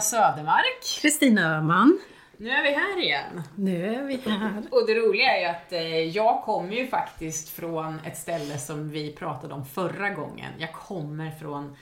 Anna 0.00 0.04
Södermark. 0.04 1.00
Kristina 1.00 1.56
Öhman. 1.56 1.98
Nu 2.36 2.50
är 2.50 2.62
vi 2.62 2.70
här 2.70 3.02
igen. 3.02 3.42
Nu 3.54 3.94
är 3.94 4.02
vi 4.02 4.20
här. 4.26 4.62
Och 4.70 4.86
det 4.86 4.94
roliga 4.94 5.36
är 5.36 5.40
ju 5.40 5.46
att 5.46 5.72
eh, 5.72 5.98
jag 5.98 6.42
kommer 6.42 6.72
ju 6.72 6.86
faktiskt 6.86 7.48
från 7.48 7.98
ett 8.06 8.18
ställe 8.18 8.58
som 8.58 8.90
vi 8.90 9.12
pratade 9.12 9.54
om 9.54 9.64
förra 9.66 10.10
gången. 10.10 10.52
Jag 10.58 10.72
kommer 10.72 11.30
från 11.30 11.76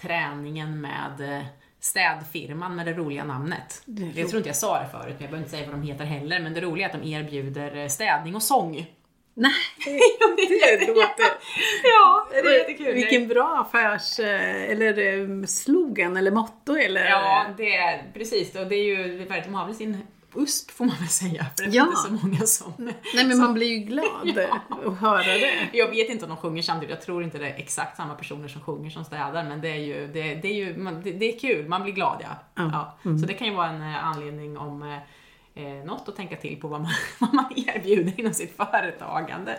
träningen 0.00 0.80
med 0.80 1.36
eh, 1.36 1.44
städfirman 1.80 2.76
med 2.76 2.86
det 2.86 2.92
roliga 2.92 3.24
namnet. 3.24 3.82
Det 3.84 4.20
jag 4.20 4.28
tror 4.28 4.38
inte 4.38 4.48
jag 4.48 4.56
sa 4.56 4.82
det 4.82 4.88
förut, 4.88 5.04
men 5.04 5.22
jag 5.22 5.30
behöver 5.30 5.38
inte 5.38 5.50
säga 5.50 5.66
vad 5.66 5.74
de 5.74 5.82
heter 5.82 6.04
heller. 6.04 6.40
Men 6.40 6.54
det 6.54 6.60
roliga 6.60 6.88
är 6.88 6.94
att 6.94 7.02
de 7.02 7.08
erbjuder 7.08 7.76
eh, 7.76 7.88
städning 7.88 8.36
och 8.36 8.42
sång. 8.42 8.86
Nej, 9.34 9.52
det 10.80 10.86
låter... 10.86 11.24
Ja, 11.82 12.28
det 12.30 12.38
är 12.38 12.58
jättekul. 12.58 12.94
Vilken 12.94 13.28
bra 13.28 13.66
affärs... 13.66 14.18
Eller 14.20 14.98
eh, 14.98 15.46
slogan 15.46 16.16
eller 16.16 16.30
motto 16.30 16.76
eller... 16.76 17.04
Ja, 17.04 17.46
det 17.56 17.76
är 17.76 18.12
precis. 18.14 18.54
Och 18.54 18.66
det 18.66 18.76
är 18.76 18.84
ju, 18.84 19.24
de 19.44 19.54
har 19.54 19.66
väl 19.66 19.74
sin 19.74 19.98
USP 20.34 20.70
får 20.70 20.84
man 20.84 20.96
väl 20.98 21.08
säga, 21.08 21.46
för 21.56 21.64
det 21.64 21.70
är 21.70 21.74
Ja. 21.76 21.86
inte 21.86 21.96
så 21.96 22.26
många 22.26 22.40
som... 22.46 22.72
Nej 23.14 23.26
men 23.26 23.38
man 23.38 23.54
blir 23.54 23.66
ju 23.66 23.76
glad 23.76 24.38
att 24.86 24.98
höra 24.98 25.22
det. 25.24 25.52
Jag 25.72 25.88
vet 25.88 26.08
inte 26.08 26.24
om 26.24 26.28
de 26.28 26.36
sjunger 26.36 26.62
samtidigt, 26.62 26.90
jag 26.94 27.02
tror 27.02 27.22
inte 27.22 27.38
det 27.38 27.46
är 27.48 27.54
exakt 27.56 27.96
samma 27.96 28.14
personer 28.14 28.48
som 28.48 28.60
sjunger 28.60 28.90
som 28.90 29.04
städar, 29.04 29.44
men 29.44 29.60
det 29.60 29.68
är 29.68 29.76
ju, 29.80 30.06
det, 30.06 30.34
det 30.34 30.48
är, 30.48 30.54
ju 30.54 30.72
det, 31.04 31.12
det 31.12 31.34
är 31.34 31.38
kul, 31.38 31.68
man 31.68 31.82
blir 31.82 31.92
glad 31.92 32.16
ja. 32.22 32.28
Ja. 32.54 32.96
ja. 33.02 33.10
Så 33.20 33.26
det 33.26 33.34
kan 33.34 33.46
ju 33.46 33.54
vara 33.54 33.68
en 33.68 33.82
eh, 33.82 34.06
anledning 34.06 34.58
om 34.58 34.98
eh, 35.54 35.64
något 35.64 36.08
att 36.08 36.16
tänka 36.16 36.36
till 36.36 36.60
på 36.60 36.68
vad 36.68 36.80
man, 36.80 36.92
vad 37.18 37.34
man 37.34 37.52
erbjuder 37.56 38.20
inom 38.20 38.34
sitt 38.34 38.56
företagande. 38.56 39.58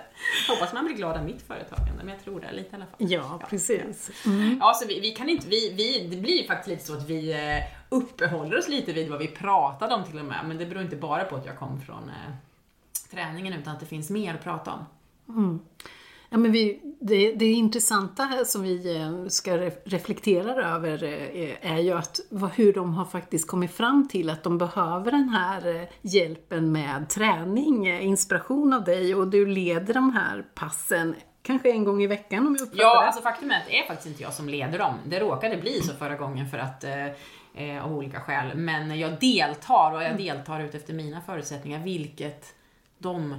Hoppas 0.49 0.73
man 0.73 0.85
blir 0.85 0.95
glad 0.95 1.17
av 1.17 1.25
mitt 1.25 1.41
företagande, 1.41 2.03
men 2.03 2.07
jag 2.07 2.23
tror 2.23 2.39
det 2.39 2.51
lite 2.51 2.69
i 2.71 2.75
alla 2.75 2.85
fall. 2.85 2.95
Ja, 3.11 3.41
precis. 3.49 4.11
Ja, 4.59 4.73
så 4.73 4.87
vi, 4.87 4.99
vi 4.99 5.11
kan 5.11 5.29
inte, 5.29 5.47
vi, 5.47 5.73
vi, 5.73 6.07
det 6.07 6.21
blir 6.21 6.47
faktiskt 6.47 6.67
lite 6.67 6.85
så 6.85 6.93
att 6.93 7.09
vi 7.09 7.31
eh, 7.31 7.63
uppehåller 7.89 8.57
oss 8.57 8.67
lite 8.67 8.93
vid 8.93 9.09
vad 9.09 9.19
vi 9.19 9.27
pratade 9.27 9.95
om 9.95 10.03
till 10.03 10.19
och 10.19 10.25
med, 10.25 10.45
men 10.47 10.57
det 10.57 10.65
beror 10.65 10.83
inte 10.83 10.95
bara 10.95 11.23
på 11.23 11.35
att 11.35 11.45
jag 11.45 11.57
kom 11.59 11.81
från 11.81 12.09
eh, 12.09 12.33
träningen 13.11 13.53
utan 13.53 13.73
att 13.73 13.79
det 13.79 13.85
finns 13.85 14.09
mer 14.09 14.33
att 14.33 14.43
prata 14.43 14.73
om. 14.73 14.85
Ja, 16.29 16.37
men 16.37 16.51
vi, 16.51 16.81
det, 17.07 17.31
det 17.35 17.45
intressanta 17.51 18.23
här 18.23 18.43
som 18.43 18.61
vi 18.63 18.95
eh, 18.97 19.27
ska 19.27 19.57
re- 19.57 19.77
reflektera 19.85 20.65
över 20.75 21.03
eh, 21.03 21.71
är 21.73 21.79
ju 21.79 21.91
att 21.93 22.19
hur 22.55 22.73
de 22.73 22.93
har 22.93 23.05
faktiskt 23.05 23.47
kommit 23.47 23.71
fram 23.71 24.07
till 24.07 24.29
att 24.29 24.43
de 24.43 24.57
behöver 24.57 25.11
den 25.11 25.29
här 25.29 25.75
eh, 25.75 25.87
hjälpen 26.01 26.71
med 26.71 27.09
träning, 27.09 27.87
inspiration 28.01 28.73
av 28.73 28.83
dig 28.83 29.15
och 29.15 29.27
du 29.27 29.45
leder 29.45 29.93
de 29.93 30.11
här 30.13 30.45
passen 30.55 31.15
kanske 31.41 31.71
en 31.71 31.83
gång 31.83 32.03
i 32.03 32.07
veckan 32.07 32.47
om 32.47 32.55
jag 32.55 32.61
uppfattar 32.61 32.83
Ja, 32.83 32.99
det. 33.01 33.05
alltså 33.07 33.21
faktum 33.21 33.51
är 33.51 33.55
att 33.55 33.67
det 33.67 33.79
är 33.79 33.87
faktiskt 33.87 34.07
inte 34.07 34.23
jag 34.23 34.33
som 34.33 34.49
leder 34.49 34.79
dem. 34.79 34.95
Det 35.05 35.19
råkade 35.19 35.57
bli 35.57 35.81
så 35.81 35.93
förra 35.93 36.15
gången 36.15 36.47
för 36.49 36.57
att 36.57 36.83
eh, 37.55 37.85
av 37.85 37.93
olika 37.97 38.19
skäl. 38.19 38.57
Men 38.57 38.99
jag 38.99 39.19
deltar 39.19 39.93
och 39.95 40.03
jag 40.03 40.17
deltar 40.17 40.59
ut 40.59 40.75
efter 40.75 40.93
mina 40.93 41.21
förutsättningar, 41.21 41.79
vilket 41.83 42.45
de 42.97 43.35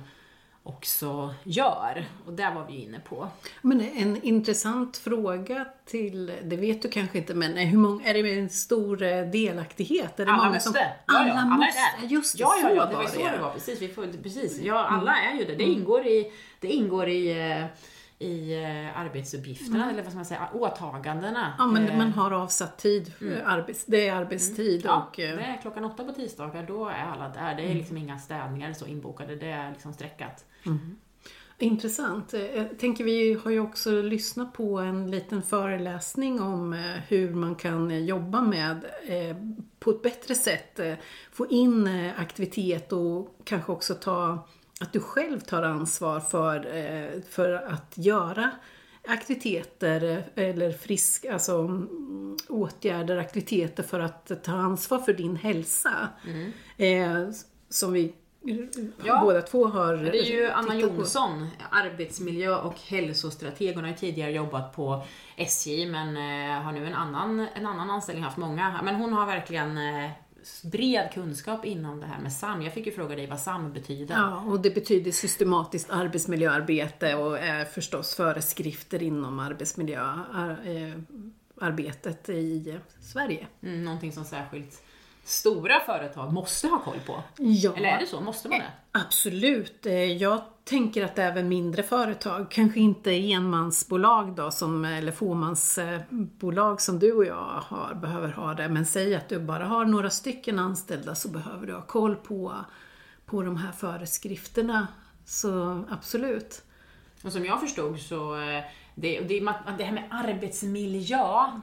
också 0.66 1.34
gör. 1.44 2.04
Och 2.26 2.32
där 2.32 2.54
var 2.54 2.66
vi 2.66 2.82
inne 2.82 3.00
på. 3.00 3.28
Men 3.62 3.80
en 3.80 4.22
intressant 4.22 4.96
fråga 4.96 5.66
till, 5.84 6.32
det 6.42 6.56
vet 6.56 6.82
du 6.82 6.88
kanske 6.88 7.18
inte, 7.18 7.34
men 7.34 7.56
hur 7.56 7.78
många, 7.78 8.04
är 8.04 8.14
det 8.14 8.38
en 8.38 8.50
stor 8.50 9.02
eh, 9.02 9.24
delaktighet? 9.26 10.20
Är 10.20 10.26
det 10.26 10.32
Alla 10.32 10.42
många 10.42 10.54
måste. 10.54 10.70
Som, 10.70 10.78
ja, 10.78 10.90
ja, 11.06 11.14
alla, 11.14 11.32
alla 11.32 11.44
måste. 11.44 11.80
är 11.80 12.00
där. 12.00 12.08
Just 12.08 12.38
det, 12.38 12.42
ja, 12.42 12.56
ja, 12.62 12.70
ja, 12.70 12.86
det 12.86 12.96
var 12.96 13.06
så 13.06 13.18
det. 13.18 13.30
det 13.30 13.42
var. 13.42 13.50
Precis, 13.50 13.82
vi 13.82 13.88
får, 13.88 14.22
precis. 14.22 14.60
Ja, 14.60 14.86
alla 14.86 15.16
är 15.16 15.38
ju 15.38 15.44
det. 15.44 15.54
Det 15.54 15.64
ingår 15.64 16.06
i, 16.06 16.32
det 16.60 16.68
ingår 16.68 17.08
i, 17.08 17.50
eh, 17.50 17.64
i 18.18 18.62
eh, 18.64 18.98
arbetsuppgifterna, 19.00 19.90
eller 19.90 20.02
vad 20.02 20.10
ska 20.12 20.16
man 20.16 20.24
säga, 20.24 20.48
åtagandena. 20.52 21.52
Ja, 21.58 21.66
men 21.66 21.88
Eh, 21.88 21.96
man 21.98 22.12
har 22.12 22.30
avsatt 22.30 22.78
tid, 22.78 23.12
för 23.14 23.42
arbets, 23.46 23.84
det 23.86 24.08
är 24.08 24.14
arbetstid 24.14 24.82
Ja, 24.84 25.08
och... 25.12 25.20
eh, 25.20 25.36
det 25.36 25.42
är 25.42 25.60
klockan 25.62 25.84
åtta 25.84 26.04
på 26.04 26.12
tisdagar, 26.12 26.64
då 26.66 26.88
är 26.88 27.04
alla 27.12 27.28
där. 27.28 27.54
Det 27.54 27.62
är 27.62 27.74
liksom 27.74 27.96
inga 27.96 28.18
städningar 28.18 28.72
så 28.72 28.86
inbokade, 28.86 29.36
det 29.36 29.50
är 29.50 29.70
liksom 29.70 29.92
streckat. 29.92 30.44
Intressant. 31.58 32.34
Eh, 32.34 32.40
Jag 32.56 32.78
tänker 32.78 33.04
vi 33.04 33.34
har 33.44 33.50
ju 33.50 33.60
också 33.60 33.90
lyssnat 34.02 34.52
på 34.52 34.78
en 34.78 35.10
liten 35.10 35.42
föreläsning 35.42 36.40
om 36.40 36.72
hur 37.08 37.34
man 37.34 37.54
kan 37.54 38.06
jobba 38.06 38.40
med 38.42 38.84
på 39.78 39.90
ett 39.90 40.02
bättre 40.02 40.34
sätt 40.34 40.80
få 41.32 41.46
in 41.46 41.88
aktivitet 42.18 42.92
och 42.92 43.40
kanske 43.44 43.72
också 43.72 43.94
ta 43.94 44.48
att 44.84 44.92
du 44.92 45.00
själv 45.00 45.40
tar 45.40 45.62
ansvar 45.62 46.20
för, 46.20 46.76
eh, 46.76 47.20
för 47.30 47.52
att 47.52 47.92
göra 47.94 48.50
aktiviteter 49.08 50.24
eh, 50.34 50.44
eller 50.48 50.72
frisk, 50.72 51.24
alltså 51.24 51.58
mm, 51.58 52.36
åtgärder, 52.48 53.16
aktiviteter 53.16 53.82
för 53.82 54.00
att 54.00 54.44
ta 54.44 54.52
ansvar 54.52 54.98
för 54.98 55.12
din 55.12 55.36
hälsa. 55.36 56.08
Eh, 56.76 57.28
som 57.68 57.92
vi 57.92 58.04
eh, 58.48 58.56
Ja. 59.04 59.20
båda 59.24 59.42
två 59.42 59.66
har 59.66 59.96
Det 59.96 60.18
är 60.18 60.32
ju 60.32 60.50
Anna. 60.50 60.74
Jonsson, 60.74 61.48
arbetsmiljö 61.70 62.56
och 62.56 62.80
hälsostrateg. 62.80 63.74
Hon 63.74 63.84
har 63.84 63.90
ju 63.90 63.96
tidigare 63.96 64.32
jobbat 64.32 64.76
på 64.76 65.04
SJ 65.36 65.86
men 65.86 66.16
har 66.64 66.72
nu 66.72 66.86
en 66.86 66.94
annan, 66.94 67.46
en 67.54 67.66
annan 67.66 67.90
anställning, 67.90 68.24
haft 68.24 68.36
många. 68.36 68.80
Men 68.84 68.94
hon 68.94 69.12
har 69.12 69.26
verkligen 69.26 69.78
bred 70.62 71.10
kunskap 71.12 71.64
inom 71.64 72.00
det 72.00 72.06
här 72.06 72.20
med 72.20 72.32
SAM. 72.32 72.62
Jag 72.62 72.72
fick 72.72 72.86
ju 72.86 72.92
fråga 72.92 73.16
dig 73.16 73.26
vad 73.26 73.40
SAM 73.40 73.72
betyder. 73.72 74.14
Ja, 74.14 74.40
och 74.40 74.60
det 74.60 74.70
betyder 74.70 75.12
systematiskt 75.12 75.90
arbetsmiljöarbete 75.90 77.14
och 77.14 77.38
är 77.38 77.64
förstås 77.64 78.14
föreskrifter 78.14 79.02
inom 79.02 79.38
arbetsmiljöarbetet 79.38 82.28
i 82.28 82.78
Sverige. 83.00 83.46
Mm, 83.62 83.84
någonting 83.84 84.12
som 84.12 84.24
särskilt 84.24 84.82
stora 85.24 85.80
företag 85.80 86.32
måste 86.32 86.68
ha 86.68 86.78
koll 86.78 87.00
på. 87.06 87.22
Ja, 87.38 87.72
Eller 87.76 87.88
är 87.88 87.98
det 88.00 88.06
så? 88.06 88.20
Måste 88.20 88.48
man 88.48 88.58
det? 88.58 88.64
absolut. 88.92 89.86
Eh, 89.86 89.92
Jag 90.12 90.40
tänker 90.64 91.04
att 91.04 91.18
även 91.18 91.48
mindre 91.48 91.82
företag, 91.82 92.50
kanske 92.50 92.80
inte 92.80 93.10
enmansbolag 93.32 94.34
då, 94.36 94.50
som, 94.50 94.84
eller 94.84 95.12
fåmansbolag 95.12 96.80
som 96.80 96.98
du 96.98 97.12
och 97.12 97.24
jag 97.24 97.60
har, 97.64 97.94
behöver 97.94 98.28
ha 98.28 98.54
det. 98.54 98.68
Men 98.68 98.86
säg 98.86 99.14
att 99.14 99.28
du 99.28 99.38
bara 99.38 99.64
har 99.64 99.84
några 99.84 100.10
stycken 100.10 100.58
anställda 100.58 101.14
så 101.14 101.28
behöver 101.28 101.66
du 101.66 101.74
ha 101.74 101.82
koll 101.82 102.16
på, 102.16 102.54
på 103.26 103.42
de 103.42 103.56
här 103.56 103.72
föreskrifterna. 103.72 104.86
Så 105.24 105.84
absolut. 105.90 106.62
Och 107.24 107.32
som 107.32 107.44
jag 107.44 107.60
förstod 107.60 107.98
så, 108.00 108.34
eh, 108.40 108.64
det, 108.94 109.20
det, 109.20 109.40
det 109.78 109.84
här 109.84 109.92
med 109.92 110.04
arbetsmiljö, 110.10 111.18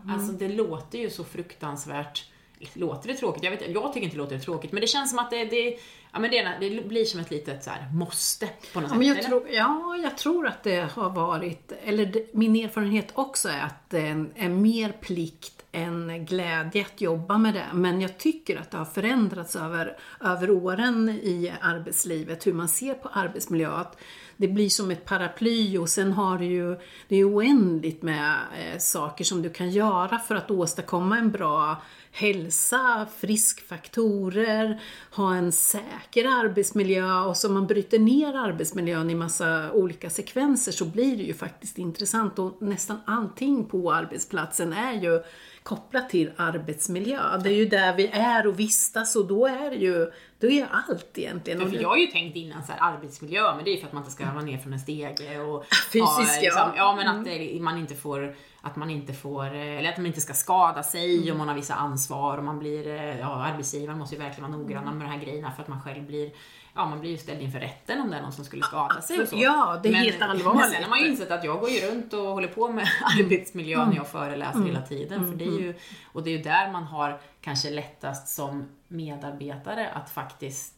alltså 0.09 0.31
det 0.31 0.47
låter 0.49 0.97
ju 0.99 1.09
så 1.09 1.23
fruktansvärt 1.23 2.30
Låter 2.73 3.07
det 3.07 3.16
tråkigt? 3.16 3.44
Jag, 3.44 3.51
vet, 3.51 3.69
jag 3.69 3.94
tycker 3.94 4.05
inte 4.05 4.17
det 4.17 4.23
låter 4.23 4.39
tråkigt, 4.39 4.72
men 4.72 4.81
det 4.81 4.88
känns 4.88 5.09
som 5.09 5.19
att 5.19 5.29
det, 5.29 5.45
det, 5.45 5.77
ja, 6.11 6.19
men 6.19 6.31
det, 6.31 6.57
det 6.59 6.88
blir 6.88 7.05
som 7.05 7.19
ett 7.19 7.31
litet 7.31 7.63
så 7.63 7.69
här, 7.69 7.89
måste 7.94 8.49
på 8.73 8.79
något 8.81 8.89
Ja, 8.89 8.89
sätt. 8.89 8.97
men 8.97 9.07
jag, 9.07 9.17
eller? 9.17 9.29
tror, 9.29 9.49
ja, 9.49 9.97
jag 10.03 10.17
tror 10.17 10.47
att 10.47 10.63
det 10.63 10.91
har 10.91 11.09
varit, 11.09 11.72
eller 11.83 12.05
det, 12.05 12.33
min 12.33 12.55
erfarenhet 12.55 13.07
också 13.13 13.49
är 13.49 13.61
att 13.61 13.89
det 13.89 13.99
är, 13.99 14.11
en, 14.11 14.31
är 14.35 14.49
mer 14.49 14.91
plikt 14.91 15.57
än 15.72 16.25
glädje 16.25 16.85
att 16.85 17.01
jobba 17.01 17.38
med 17.38 17.53
det. 17.53 17.66
Men 17.73 18.01
jag 18.01 18.17
tycker 18.17 18.57
att 18.59 18.72
det 18.72 18.77
har 18.77 18.85
förändrats 18.85 19.55
över, 19.55 19.97
över 20.22 20.49
åren 20.51 21.09
i 21.09 21.53
arbetslivet, 21.61 22.47
hur 22.47 22.53
man 22.53 22.67
ser 22.67 22.93
på 22.93 23.09
arbetsmiljö. 23.09 23.72
Att 23.72 23.97
det 24.38 24.47
blir 24.47 24.69
som 24.69 24.91
ett 24.91 25.05
paraply 25.05 25.78
och 25.78 25.89
sen 25.89 26.11
har 26.11 26.38
du 26.38 26.45
ju, 26.45 26.79
det 27.07 27.16
är 27.16 27.29
oändligt 27.35 28.01
med 28.01 28.35
eh, 28.57 28.78
saker 28.79 29.23
som 29.23 29.41
du 29.41 29.49
kan 29.49 29.69
göra 29.72 30.19
för 30.19 30.35
att 30.35 30.51
åstadkomma 30.51 31.17
en 31.17 31.31
bra 31.31 31.81
hälsa, 32.11 33.07
friskfaktorer, 33.19 34.81
ha 35.11 35.35
en 35.35 35.51
säker 35.51 36.00
arbetsmiljö 36.25 37.22
och 37.22 37.37
som 37.37 37.53
man 37.53 37.67
bryter 37.67 37.99
ner 37.99 38.34
arbetsmiljön 38.34 39.09
i 39.09 39.16
massa 39.16 39.72
olika 39.72 40.09
sekvenser 40.09 40.72
så 40.72 40.85
blir 40.85 41.17
det 41.17 41.23
ju 41.23 41.34
faktiskt 41.34 41.78
intressant. 41.78 42.40
Och 42.40 42.61
nästan 42.61 42.97
allting 43.05 43.66
på 43.66 43.93
arbetsplatsen 43.93 44.73
är 44.73 44.93
ju 44.93 45.22
kopplat 45.63 46.09
till 46.09 46.31
arbetsmiljö. 46.37 47.37
Det 47.43 47.49
är 47.49 47.55
ju 47.55 47.66
där 47.66 47.96
vi 47.96 48.08
är 48.08 48.47
och 48.47 48.59
vistas 48.59 49.16
och 49.16 49.28
då 49.28 49.47
är 49.47 49.69
det 49.69 49.75
ju, 49.75 50.11
då 50.40 50.49
är 50.49 50.67
allt 50.72 51.17
egentligen. 51.17 51.72
För 51.72 51.81
jag 51.81 51.90
har 51.90 51.97
ju 51.97 52.08
tänkt 52.08 52.35
innan 52.35 52.63
så 52.63 52.72
här, 52.72 52.93
arbetsmiljö, 52.93 53.55
men 53.55 53.66
det 53.66 53.72
är 53.72 53.78
för 53.78 53.87
att 53.87 53.93
man 53.93 54.02
inte 54.03 54.11
ska 54.11 54.25
ramla 54.25 54.41
ner 54.41 54.58
från 54.58 54.73
en 54.73 54.79
stege 54.79 55.40
och 55.40 55.66
Fysiskt, 55.93 56.41
liksom, 56.41 56.61
ja. 56.61 56.73
ja. 56.75 56.96
men 56.96 57.08
att 57.08 57.25
det, 57.25 57.61
man 57.61 57.78
inte 57.78 57.96
får 57.96 58.35
att 58.61 58.75
man 58.75 58.90
inte 58.90 59.13
får, 59.13 59.46
eh, 59.46 59.78
eller 59.78 59.90
att 59.90 59.97
man 59.97 60.05
inte 60.05 60.22
ska 60.22 60.34
skada 60.34 60.84
sig 60.84 61.31
och 61.31 61.37
man 61.37 61.47
har 61.47 61.55
vissa 61.55 61.73
ansvar 61.73 62.37
och 62.37 62.43
man 62.43 62.59
blir, 62.59 62.87
eh, 62.87 63.19
ja 63.19 63.46
arbetsgivaren 63.46 63.99
måste 63.99 64.16
ju 64.16 64.22
verkligen 64.22 64.52
vara 64.52 64.61
noggranna 64.61 64.91
med 64.91 65.08
de 65.08 65.11
här 65.11 65.19
grejerna 65.19 65.52
för 65.52 65.63
att 65.63 65.67
man 65.67 65.81
själv 65.81 66.05
blir, 66.05 66.31
ja 66.73 66.85
man 66.90 67.00
blir 67.00 67.12
ju 67.12 67.18
ställd 67.18 67.41
inför 67.41 67.59
rätten 67.59 68.02
om 68.02 68.09
det 68.09 68.18
är 68.18 68.22
någon 68.22 68.32
som 68.32 68.46
skulle 68.46 68.64
skada 68.64 69.02
sig 69.02 69.22
och 69.22 69.28
så. 69.28 69.35
Ja, 69.40 69.79
det 69.84 69.90
är 69.90 69.94
men, 69.94 70.02
helt 70.02 70.22
allvarligt. 70.22 70.62
Men 70.62 70.72
sen 70.72 70.84
har 70.84 70.90
man 70.90 71.00
ju 71.00 71.08
insett 71.08 71.32
att 71.32 71.44
jag 71.44 71.59
går 71.59 71.70
ju 71.70 71.79
runt 71.79 72.14
och 72.14 72.26
håller 72.26 72.47
på 72.47 72.72
med 72.72 72.88
arbetsmiljö 73.20 73.85
när 73.85 73.96
jag 73.96 74.08
föreläser 74.08 74.64
hela 74.64 74.82
tiden. 74.82 75.32
För 75.32 75.38
det 75.38 75.46
är 75.46 75.59
ju, 75.59 75.73
och 76.06 76.23
det 76.23 76.29
är 76.29 76.38
ju 76.38 76.44
där 76.44 76.72
man 76.72 76.84
har 76.84 77.20
kanske 77.41 77.70
lättast 77.70 78.35
som 78.35 78.70
medarbetare 78.88 79.90
att 79.90 80.09
faktiskt 80.09 80.73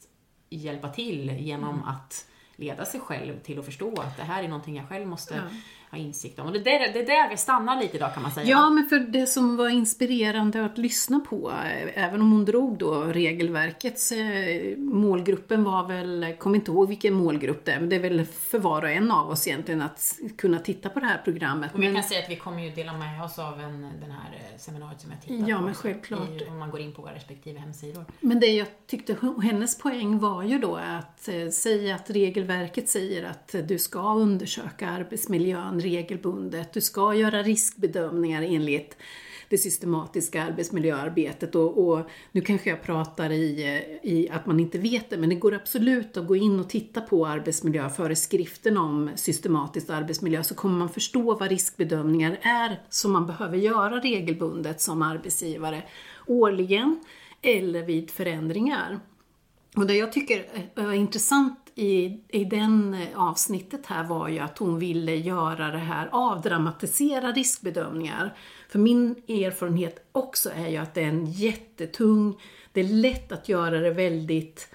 hjälpa 0.49 0.89
till 0.89 1.29
genom 1.29 1.83
att 1.83 2.25
leda 2.55 2.85
sig 2.85 2.99
själv 2.99 3.39
till 3.39 3.59
att 3.59 3.65
förstå 3.65 4.01
att 4.01 4.17
det 4.17 4.23
här 4.23 4.43
är 4.43 4.47
någonting 4.47 4.75
jag 4.75 4.89
själv 4.89 5.07
måste 5.07 5.41
ha 5.93 5.99
insikt 5.99 6.39
om. 6.39 6.47
Och 6.47 6.53
det 6.53 6.59
är 6.59 6.63
där, 6.79 6.93
det 6.93 6.99
är 6.99 7.05
där 7.05 7.29
vi 7.29 7.37
stannar 7.37 7.81
lite 7.81 7.97
idag 7.97 8.13
kan 8.13 8.23
man 8.23 8.31
säga. 8.31 8.47
Ja, 8.47 8.69
men 8.69 8.85
för 8.89 8.99
det 8.99 9.27
som 9.27 9.57
var 9.57 9.69
inspirerande 9.69 10.65
att 10.65 10.77
lyssna 10.77 11.19
på, 11.19 11.53
även 11.93 12.21
om 12.21 12.31
hon 12.31 12.45
drog 12.45 12.77
då 12.77 13.03
regelverkets 13.03 14.11
eh, 14.11 14.77
målgruppen 14.77 15.63
var 15.63 15.87
väl, 15.87 16.35
kommer 16.39 16.55
inte 16.55 16.71
ihåg 16.71 16.87
vilken 16.89 17.13
målgrupp 17.13 17.65
det 17.65 17.71
är, 17.71 17.79
men 17.79 17.89
det 17.89 17.95
är 17.95 17.99
väl 17.99 18.25
för 18.25 18.59
var 18.59 18.81
och 18.81 18.89
en 18.89 19.11
av 19.11 19.29
oss 19.29 19.47
egentligen 19.47 19.81
att 19.81 20.19
kunna 20.37 20.59
titta 20.59 20.89
på 20.89 20.99
det 20.99 21.05
här 21.05 21.21
programmet. 21.23 21.73
Och 21.73 21.79
vi 21.79 21.85
Men- 21.85 21.93
kan 21.95 22.03
säga 22.03 22.19
att 22.23 22.29
vi 22.29 22.35
kommer 22.35 22.63
ju 22.63 22.69
dela 22.69 22.93
med 22.93 23.23
oss 23.23 23.39
av 23.39 23.59
en, 23.61 23.81
den 24.01 24.11
här 24.11 24.31
eh, 24.33 24.57
seminariet 24.59 25.01
som 25.01 25.11
jag 25.11 25.21
tittat 25.21 25.47
Ja, 25.49 25.57
på. 25.57 25.63
men 25.63 25.73
självklart. 25.73 26.29
I, 26.41 26.45
om 26.49 26.59
man 26.59 26.69
går 26.71 26.79
in 26.81 26.93
på 26.93 27.01
våra 27.01 27.13
respektive 27.15 27.59
hemsidor. 27.59 28.05
Men 28.19 28.39
det 28.39 28.47
jag 28.47 28.67
tyckte 28.87 29.15
hennes 29.43 29.77
poäng 29.77 30.19
var 30.19 30.43
ju 30.43 30.59
då 30.59 30.75
att 30.75 31.27
eh, 31.27 31.49
säga 31.49 31.95
att 31.95 32.09
regelverket 32.09 32.89
säger 32.89 33.23
att 33.23 33.55
du 33.67 33.77
ska 33.79 34.13
undersöka 34.13 34.89
arbetsmiljön 34.89 35.79
regelbundet, 35.83 36.73
du 36.73 36.81
ska 36.81 37.13
göra 37.13 37.43
riskbedömningar 37.43 38.41
enligt 38.41 38.97
det 39.49 39.57
systematiska 39.57 40.43
arbetsmiljöarbetet 40.43 41.55
och, 41.55 41.87
och 41.87 42.09
nu 42.31 42.41
kanske 42.41 42.69
jag 42.69 42.83
pratar 42.83 43.31
i, 43.31 43.81
i 44.03 44.29
att 44.29 44.45
man 44.45 44.59
inte 44.59 44.77
vet 44.77 45.09
det, 45.09 45.17
men 45.17 45.29
det 45.29 45.35
går 45.35 45.53
absolut 45.53 46.17
att 46.17 46.27
gå 46.27 46.35
in 46.35 46.59
och 46.59 46.69
titta 46.69 47.01
på 47.01 47.27
arbetsmiljöföreskriften 47.27 48.77
om 48.77 49.09
systematiskt 49.15 49.89
arbetsmiljö 49.89 50.43
så 50.43 50.55
kommer 50.55 50.79
man 50.79 50.89
förstå 50.89 51.35
vad 51.35 51.49
riskbedömningar 51.49 52.39
är 52.41 52.81
som 52.89 53.11
man 53.11 53.27
behöver 53.27 53.57
göra 53.57 53.99
regelbundet 53.99 54.81
som 54.81 55.01
arbetsgivare 55.01 55.83
årligen 56.27 56.99
eller 57.41 57.83
vid 57.85 58.11
förändringar. 58.11 58.99
Och 59.75 59.87
det 59.87 59.95
jag 59.95 60.11
tycker 60.11 60.45
är 60.75 60.93
intressant 60.93 61.62
i, 61.75 62.19
i 62.27 62.45
den 62.45 62.93
eh, 62.93 63.07
avsnittet 63.15 63.85
här 63.85 64.03
var 64.03 64.27
ju 64.27 64.39
att 64.39 64.57
hon 64.57 64.79
ville 64.79 65.15
göra 65.15 65.71
det 65.71 65.77
här, 65.77 66.09
avdramatisera 66.11 67.31
riskbedömningar. 67.31 68.37
För 68.69 68.79
min 68.79 69.15
erfarenhet 69.27 70.07
också 70.11 70.49
är 70.55 70.67
ju 70.67 70.77
att 70.77 70.93
det 70.93 71.01
är 71.01 71.07
en 71.07 71.25
jättetung, 71.25 72.39
det 72.71 72.79
är 72.79 72.93
lätt 72.93 73.31
att 73.31 73.49
göra 73.49 73.79
det 73.79 73.91
väldigt 73.91 74.69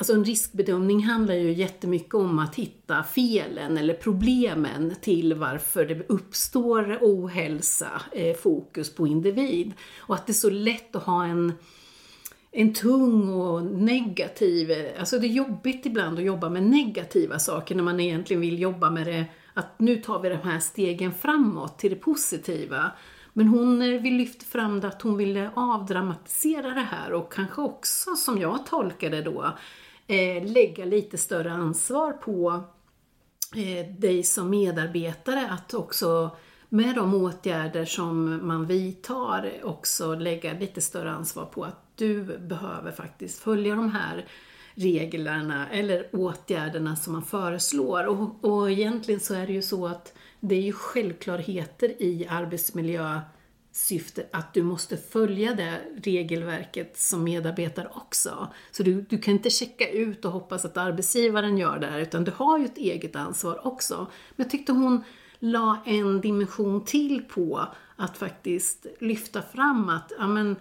Alltså 0.00 0.12
en 0.12 0.24
riskbedömning 0.24 1.04
handlar 1.04 1.34
ju 1.34 1.52
jättemycket 1.52 2.14
om 2.14 2.38
att 2.38 2.54
hitta 2.54 3.02
felen 3.02 3.78
eller 3.78 3.94
problemen 3.94 4.94
till 5.00 5.34
varför 5.34 5.84
det 5.84 6.08
uppstår 6.08 6.98
ohälsa, 7.00 8.02
eh, 8.12 8.36
fokus 8.36 8.94
på 8.94 9.06
individ. 9.06 9.72
Och 9.98 10.14
att 10.14 10.26
det 10.26 10.32
är 10.32 10.34
så 10.34 10.50
lätt 10.50 10.96
att 10.96 11.02
ha 11.02 11.24
en, 11.24 11.52
en 12.52 12.74
tung 12.74 13.28
och 13.28 13.64
negativ, 13.64 14.70
alltså 14.98 15.18
det 15.18 15.26
är 15.26 15.32
jobbigt 15.32 15.86
ibland 15.86 16.18
att 16.18 16.24
jobba 16.24 16.48
med 16.48 16.62
negativa 16.62 17.38
saker 17.38 17.74
när 17.74 17.82
man 17.82 18.00
egentligen 18.00 18.40
vill 18.40 18.58
jobba 18.58 18.90
med 18.90 19.06
det, 19.06 19.24
att 19.54 19.78
nu 19.78 19.96
tar 19.96 20.20
vi 20.20 20.28
de 20.28 20.36
här 20.36 20.58
stegen 20.58 21.12
framåt 21.12 21.78
till 21.78 21.90
det 21.90 21.96
positiva. 21.96 22.90
Men 23.32 23.48
hon 23.48 23.82
eh, 23.82 24.00
vill 24.00 24.16
lyfta 24.16 24.44
fram 24.44 24.80
det 24.80 24.88
att 24.88 25.02
hon 25.02 25.16
ville 25.16 25.50
avdramatisera 25.54 26.68
det 26.68 26.86
här 26.90 27.12
och 27.12 27.32
kanske 27.32 27.60
också, 27.60 28.16
som 28.16 28.38
jag 28.38 28.66
tolkar 28.66 29.10
det 29.10 29.22
då, 29.22 29.56
eh, 30.06 30.44
lägga 30.52 30.84
lite 30.84 31.18
större 31.18 31.52
ansvar 31.52 32.12
på 32.12 32.64
eh, 33.54 33.94
dig 33.98 34.22
som 34.22 34.50
medarbetare 34.50 35.48
att 35.50 35.74
också 35.74 36.36
med 36.68 36.94
de 36.94 37.14
åtgärder 37.14 37.84
som 37.84 38.40
man 38.46 38.66
vidtar 38.66 39.52
också 39.62 40.14
lägga 40.14 40.52
lite 40.52 40.80
större 40.80 41.10
ansvar 41.10 41.44
på 41.44 41.64
att 41.64 41.89
du 42.00 42.38
behöver 42.38 42.92
faktiskt 42.92 43.38
följa 43.38 43.74
de 43.74 43.90
här 43.90 44.26
reglerna 44.74 45.68
eller 45.68 46.08
åtgärderna 46.12 46.96
som 46.96 47.12
man 47.12 47.22
föreslår. 47.22 48.06
Och, 48.06 48.44
och 48.44 48.70
egentligen 48.70 49.20
så 49.20 49.34
är 49.34 49.46
det 49.46 49.52
ju 49.52 49.62
så 49.62 49.86
att 49.86 50.14
det 50.40 50.54
är 50.54 50.62
ju 50.62 50.72
självklarheter 50.72 52.02
i 52.02 52.26
arbetsmiljösyfte 52.30 54.26
att 54.30 54.54
du 54.54 54.62
måste 54.62 54.96
följa 54.96 55.54
det 55.54 55.80
regelverket 56.02 56.98
som 56.98 57.24
medarbetare 57.24 57.88
också. 57.94 58.48
Så 58.70 58.82
du, 58.82 59.00
du 59.02 59.18
kan 59.18 59.34
inte 59.34 59.50
checka 59.50 59.90
ut 59.90 60.24
och 60.24 60.32
hoppas 60.32 60.64
att 60.64 60.76
arbetsgivaren 60.76 61.58
gör 61.58 61.78
det 61.78 61.86
här, 61.86 62.00
utan 62.00 62.24
du 62.24 62.32
har 62.36 62.58
ju 62.58 62.64
ett 62.64 62.78
eget 62.78 63.16
ansvar 63.16 63.66
också. 63.66 63.96
Men 64.36 64.44
jag 64.44 64.50
tyckte 64.50 64.72
hon 64.72 65.04
la 65.38 65.82
en 65.86 66.20
dimension 66.20 66.84
till 66.84 67.24
på 67.24 67.66
att 67.96 68.16
faktiskt 68.16 68.86
lyfta 69.00 69.42
fram 69.42 69.88
att, 69.88 70.12
ja 70.18 70.26
men, 70.26 70.56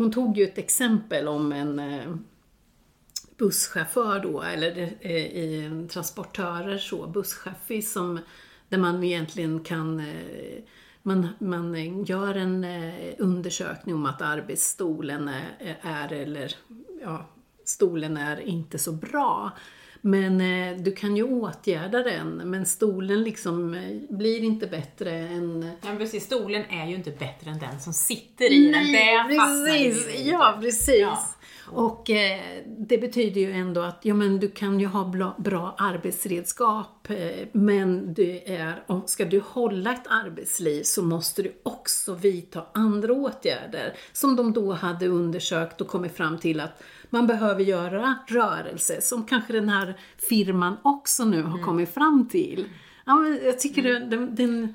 hon 0.00 0.12
tog 0.12 0.38
ju 0.38 0.44
ett 0.44 0.58
exempel 0.58 1.28
om 1.28 1.52
en 1.52 1.78
eh, 1.78 2.14
busschaufför 3.38 4.20
då, 4.20 4.42
eller 4.42 4.96
eh, 5.00 5.26
i 5.26 5.64
en 5.64 5.88
transportörer 5.88 6.78
så, 6.78 7.06
busschaffis 7.06 7.92
som, 7.92 8.18
där 8.68 8.78
man 8.78 9.04
egentligen 9.04 9.64
kan 9.64 10.00
eh, 10.00 10.62
man, 11.02 11.28
man 11.38 12.04
gör 12.04 12.34
en 12.34 12.66
undersökning 13.18 13.94
om 13.94 14.06
att 14.06 14.22
arbetsstolen 14.22 15.28
är, 15.28 15.78
är 15.82 16.12
eller 16.12 16.54
ja, 17.02 17.26
stolen 17.64 18.16
är 18.16 18.40
inte 18.40 18.78
så 18.78 18.92
bra. 18.92 19.52
Men 20.00 20.40
eh, 20.40 20.76
du 20.82 20.92
kan 20.92 21.16
ju 21.16 21.22
åtgärda 21.22 22.02
den, 22.02 22.28
men 22.44 22.66
stolen 22.66 23.22
liksom 23.22 23.74
eh, 23.74 24.16
blir 24.16 24.44
inte 24.44 24.66
bättre 24.66 25.10
än 25.18 25.70
Ja, 25.82 25.88
men 25.88 25.98
precis, 25.98 26.24
stolen 26.24 26.64
är 26.70 26.86
ju 26.86 26.94
inte 26.94 27.10
bättre 27.10 27.50
än 27.50 27.58
den 27.58 27.80
som 27.80 27.92
sitter 27.92 28.52
i 28.52 28.72
den. 28.72 28.92
Det 28.92 29.36
precis. 29.36 30.26
Ja, 30.26 30.58
precis. 30.60 31.00
Ja. 31.00 31.26
Och 31.72 32.10
eh, 32.10 32.40
det 32.66 32.98
betyder 32.98 33.40
ju 33.40 33.52
ändå 33.52 33.80
att 33.80 33.98
ja, 34.02 34.14
men 34.14 34.40
du 34.40 34.50
kan 34.50 34.80
ju 34.80 34.86
ha 34.86 35.04
bra, 35.04 35.34
bra 35.38 35.74
arbetsredskap, 35.78 37.10
eh, 37.10 37.46
men 37.52 38.14
det 38.14 38.56
är, 38.56 38.82
om 38.86 39.02
ska 39.06 39.24
du 39.24 39.40
hålla 39.40 39.92
ett 39.92 40.06
arbetsliv 40.06 40.82
så 40.82 41.02
måste 41.02 41.42
du 41.42 41.52
också 41.62 42.14
vidta 42.14 42.66
andra 42.74 43.12
åtgärder 43.12 43.94
som 44.12 44.36
de 44.36 44.52
då 44.52 44.72
hade 44.72 45.06
undersökt 45.06 45.80
och 45.80 45.88
kommit 45.88 46.16
fram 46.16 46.38
till 46.38 46.60
att 46.60 46.82
man 47.10 47.26
behöver 47.26 47.62
göra 47.62 48.14
rörelse, 48.28 49.00
som 49.00 49.24
kanske 49.24 49.52
den 49.52 49.68
här 49.68 49.98
firman 50.28 50.76
också 50.82 51.24
nu 51.24 51.42
har 51.42 51.62
kommit 51.62 51.94
fram 51.94 52.28
till. 52.28 52.66
Ja, 53.04 53.16
men 53.16 53.40
jag 53.44 53.58
tycker 53.58 53.84
mm. 53.84 54.10
den, 54.10 54.34
den 54.34 54.74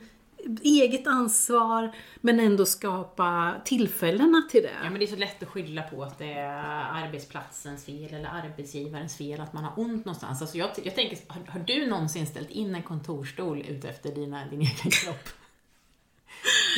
eget 0.63 1.07
ansvar, 1.07 1.95
men 2.21 2.39
ändå 2.39 2.65
skapa 2.65 3.53
tillfällena 3.65 4.41
till 4.51 4.63
det. 4.63 4.71
Ja 4.83 4.89
men 4.89 4.99
det 4.99 5.05
är 5.05 5.07
så 5.07 5.15
lätt 5.15 5.43
att 5.43 5.49
skylla 5.49 5.81
på 5.81 6.03
att 6.03 6.17
det 6.19 6.33
är 6.33 6.63
arbetsplatsens 7.05 7.85
fel 7.85 8.13
eller 8.13 8.29
arbetsgivarens 8.29 9.17
fel 9.17 9.41
att 9.41 9.53
man 9.53 9.63
har 9.63 9.79
ont 9.79 10.05
någonstans. 10.05 10.41
Alltså 10.41 10.57
jag, 10.57 10.69
jag 10.83 10.95
tänker, 10.95 11.17
har, 11.27 11.41
har 11.51 11.59
du 11.59 11.87
någonsin 11.87 12.27
ställt 12.27 12.49
in 12.49 12.75
en 12.75 12.83
kontorstol 12.83 13.61
ut 13.61 13.85
efter 13.85 14.11
dina, 14.11 14.45
din 14.45 14.61
egen 14.61 14.91
kropp? 14.91 15.29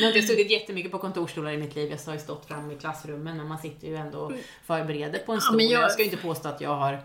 Nu 0.00 0.06
har 0.06 0.12
inte 0.16 0.28
suttit 0.28 0.50
jättemycket 0.50 0.92
på 0.92 0.98
kontorsstolar 0.98 1.50
i 1.52 1.56
mitt 1.56 1.74
liv, 1.74 1.90
jag 1.90 1.98
har 2.06 2.12
ju 2.12 2.20
stått 2.20 2.46
fram 2.46 2.70
i 2.70 2.76
klassrummen, 2.76 3.36
men 3.36 3.48
man 3.48 3.58
sitter 3.58 3.88
ju 3.88 3.96
ändå 3.96 4.18
och 4.18 4.32
förbereder 4.64 5.18
på 5.18 5.32
en 5.32 5.40
stol. 5.40 5.56
men 5.56 5.68
jag- 5.68 5.82
jag... 5.82 5.90
ska 5.92 6.02
ju 6.02 6.10
inte 6.10 6.22
påstå 6.22 6.48
att 6.48 6.60
jag 6.60 6.76
har 6.76 7.00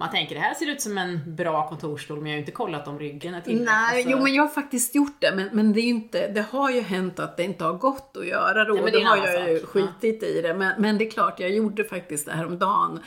man 0.00 0.10
tänker 0.10 0.34
det 0.34 0.40
här 0.40 0.54
ser 0.54 0.66
ut 0.70 0.80
som 0.80 0.98
en 0.98 1.34
bra 1.36 1.68
kontorsstol 1.68 2.16
men 2.20 2.26
jag 2.26 2.32
har 2.32 2.36
ju 2.36 2.40
inte 2.40 2.52
kollat 2.52 2.88
om 2.88 2.98
ryggen 2.98 3.34
är 3.34 3.40
tillräckligt. 3.40 3.66
Nej, 3.66 3.96
Alltså- 3.96 4.10
jo 4.10 4.22
men 4.22 4.34
jag 4.34 4.42
har 4.42 4.48
faktiskt 4.48 4.94
gjort 4.94 5.16
det, 5.20 5.32
men, 5.36 5.48
men 5.52 5.72
det 5.72 5.80
är 5.80 5.82
ju 5.82 5.88
inte, 5.88 6.28
det 6.28 6.44
har 6.50 6.70
ju 6.70 6.80
hänt 6.80 7.18
att 7.18 7.36
det 7.36 7.44
inte 7.44 7.64
har 7.64 7.72
gått 7.72 8.16
att 8.16 8.26
göra 8.26 8.64
då, 8.64 8.74
Nej, 8.74 8.82
men 8.82 8.92
då 8.92 8.98
det 8.98 9.04
en 9.04 9.08
har 9.08 9.16
jag 9.16 9.50
ju 9.50 9.58
sak. 9.58 9.68
skitit 9.68 10.22
i 10.22 10.40
det. 10.42 10.54
Men, 10.54 10.72
men 10.78 10.98
det 10.98 11.06
är 11.06 11.10
klart, 11.10 11.40
jag 11.40 11.50
gjorde 11.50 11.84
faktiskt 11.84 12.26
det 12.26 12.32
här 12.32 12.46
om 12.46 12.58
dagen. 12.58 13.00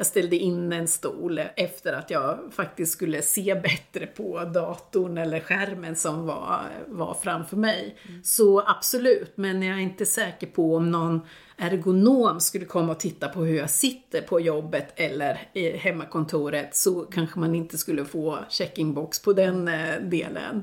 Jag 0.00 0.06
ställde 0.06 0.36
in 0.36 0.72
en 0.72 0.88
stol 0.88 1.40
efter 1.56 1.92
att 1.92 2.10
jag 2.10 2.38
faktiskt 2.52 2.92
skulle 2.92 3.22
se 3.22 3.54
bättre 3.54 4.06
på 4.06 4.44
datorn 4.44 5.18
eller 5.18 5.40
skärmen 5.40 5.96
som 5.96 6.26
var, 6.26 6.60
var 6.86 7.14
framför 7.14 7.56
mig. 7.56 7.96
Mm. 8.08 8.24
Så 8.24 8.60
absolut, 8.66 9.36
men 9.36 9.62
jag 9.62 9.76
är 9.76 9.80
inte 9.80 10.06
säker 10.06 10.46
på 10.46 10.76
om 10.76 10.90
någon 10.90 11.20
ergonom 11.56 12.40
skulle 12.40 12.64
komma 12.64 12.92
och 12.92 13.00
titta 13.00 13.28
på 13.28 13.40
hur 13.40 13.58
jag 13.58 13.70
sitter 13.70 14.22
på 14.22 14.40
jobbet 14.40 14.92
eller 14.96 15.40
i 15.52 15.76
hemmakontoret 15.76 16.76
så 16.76 17.00
kanske 17.00 17.38
man 17.38 17.54
inte 17.54 17.78
skulle 17.78 18.04
få 18.04 18.38
checkingbox 18.48 19.22
på 19.22 19.32
den 19.32 19.68
eh, 19.68 20.00
delen. 20.02 20.62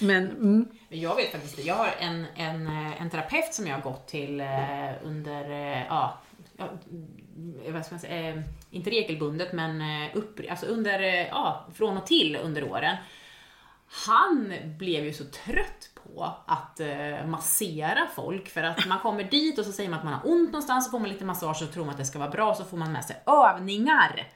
Men 0.00 0.30
mm, 0.30 0.68
Jag 0.88 1.16
vet 1.16 1.30
faktiskt 1.30 1.64
Jag 1.64 1.74
har 1.74 1.94
en, 2.00 2.26
en, 2.36 2.66
eh, 2.66 3.02
en 3.02 3.10
terapeut 3.10 3.54
som 3.54 3.66
jag 3.66 3.74
har 3.74 3.82
gått 3.82 4.08
till 4.08 4.40
eh, 4.40 4.46
under, 5.04 5.50
ja, 5.88 6.18
Eh, 7.64 7.72
vad 7.72 7.84
ska 7.84 7.94
man 7.94 8.00
säga, 8.00 8.30
eh, 8.30 8.42
inte 8.70 8.90
regelbundet 8.90 9.52
men 9.52 9.80
eh, 9.80 10.16
upp, 10.16 10.40
alltså 10.50 10.66
under, 10.66 11.00
eh, 11.00 11.26
ja, 11.28 11.66
från 11.74 11.96
och 11.96 12.06
till 12.06 12.36
under 12.36 12.70
åren. 12.70 12.96
Han 14.06 14.54
blev 14.78 15.04
ju 15.04 15.12
så 15.12 15.24
trött 15.24 15.90
på 15.94 16.34
att 16.46 16.80
massera 17.26 18.06
folk 18.14 18.48
för 18.48 18.62
att 18.62 18.86
man 18.86 18.98
kommer 18.98 19.24
dit 19.24 19.58
och 19.58 19.64
så 19.64 19.72
säger 19.72 19.90
man 19.90 19.98
att 19.98 20.04
man 20.04 20.14
har 20.14 20.30
ont 20.30 20.52
någonstans 20.52 20.84
så 20.84 20.90
får 20.90 20.98
man 20.98 21.08
lite 21.08 21.24
massage 21.24 21.62
och 21.62 21.68
så 21.68 21.72
tror 21.72 21.84
man 21.84 21.92
att 21.92 21.98
det 21.98 22.04
ska 22.04 22.18
vara 22.18 22.30
bra 22.30 22.54
så 22.54 22.64
får 22.64 22.76
man 22.76 22.92
med 22.92 23.04
sig 23.04 23.22
övningar. 23.26 24.28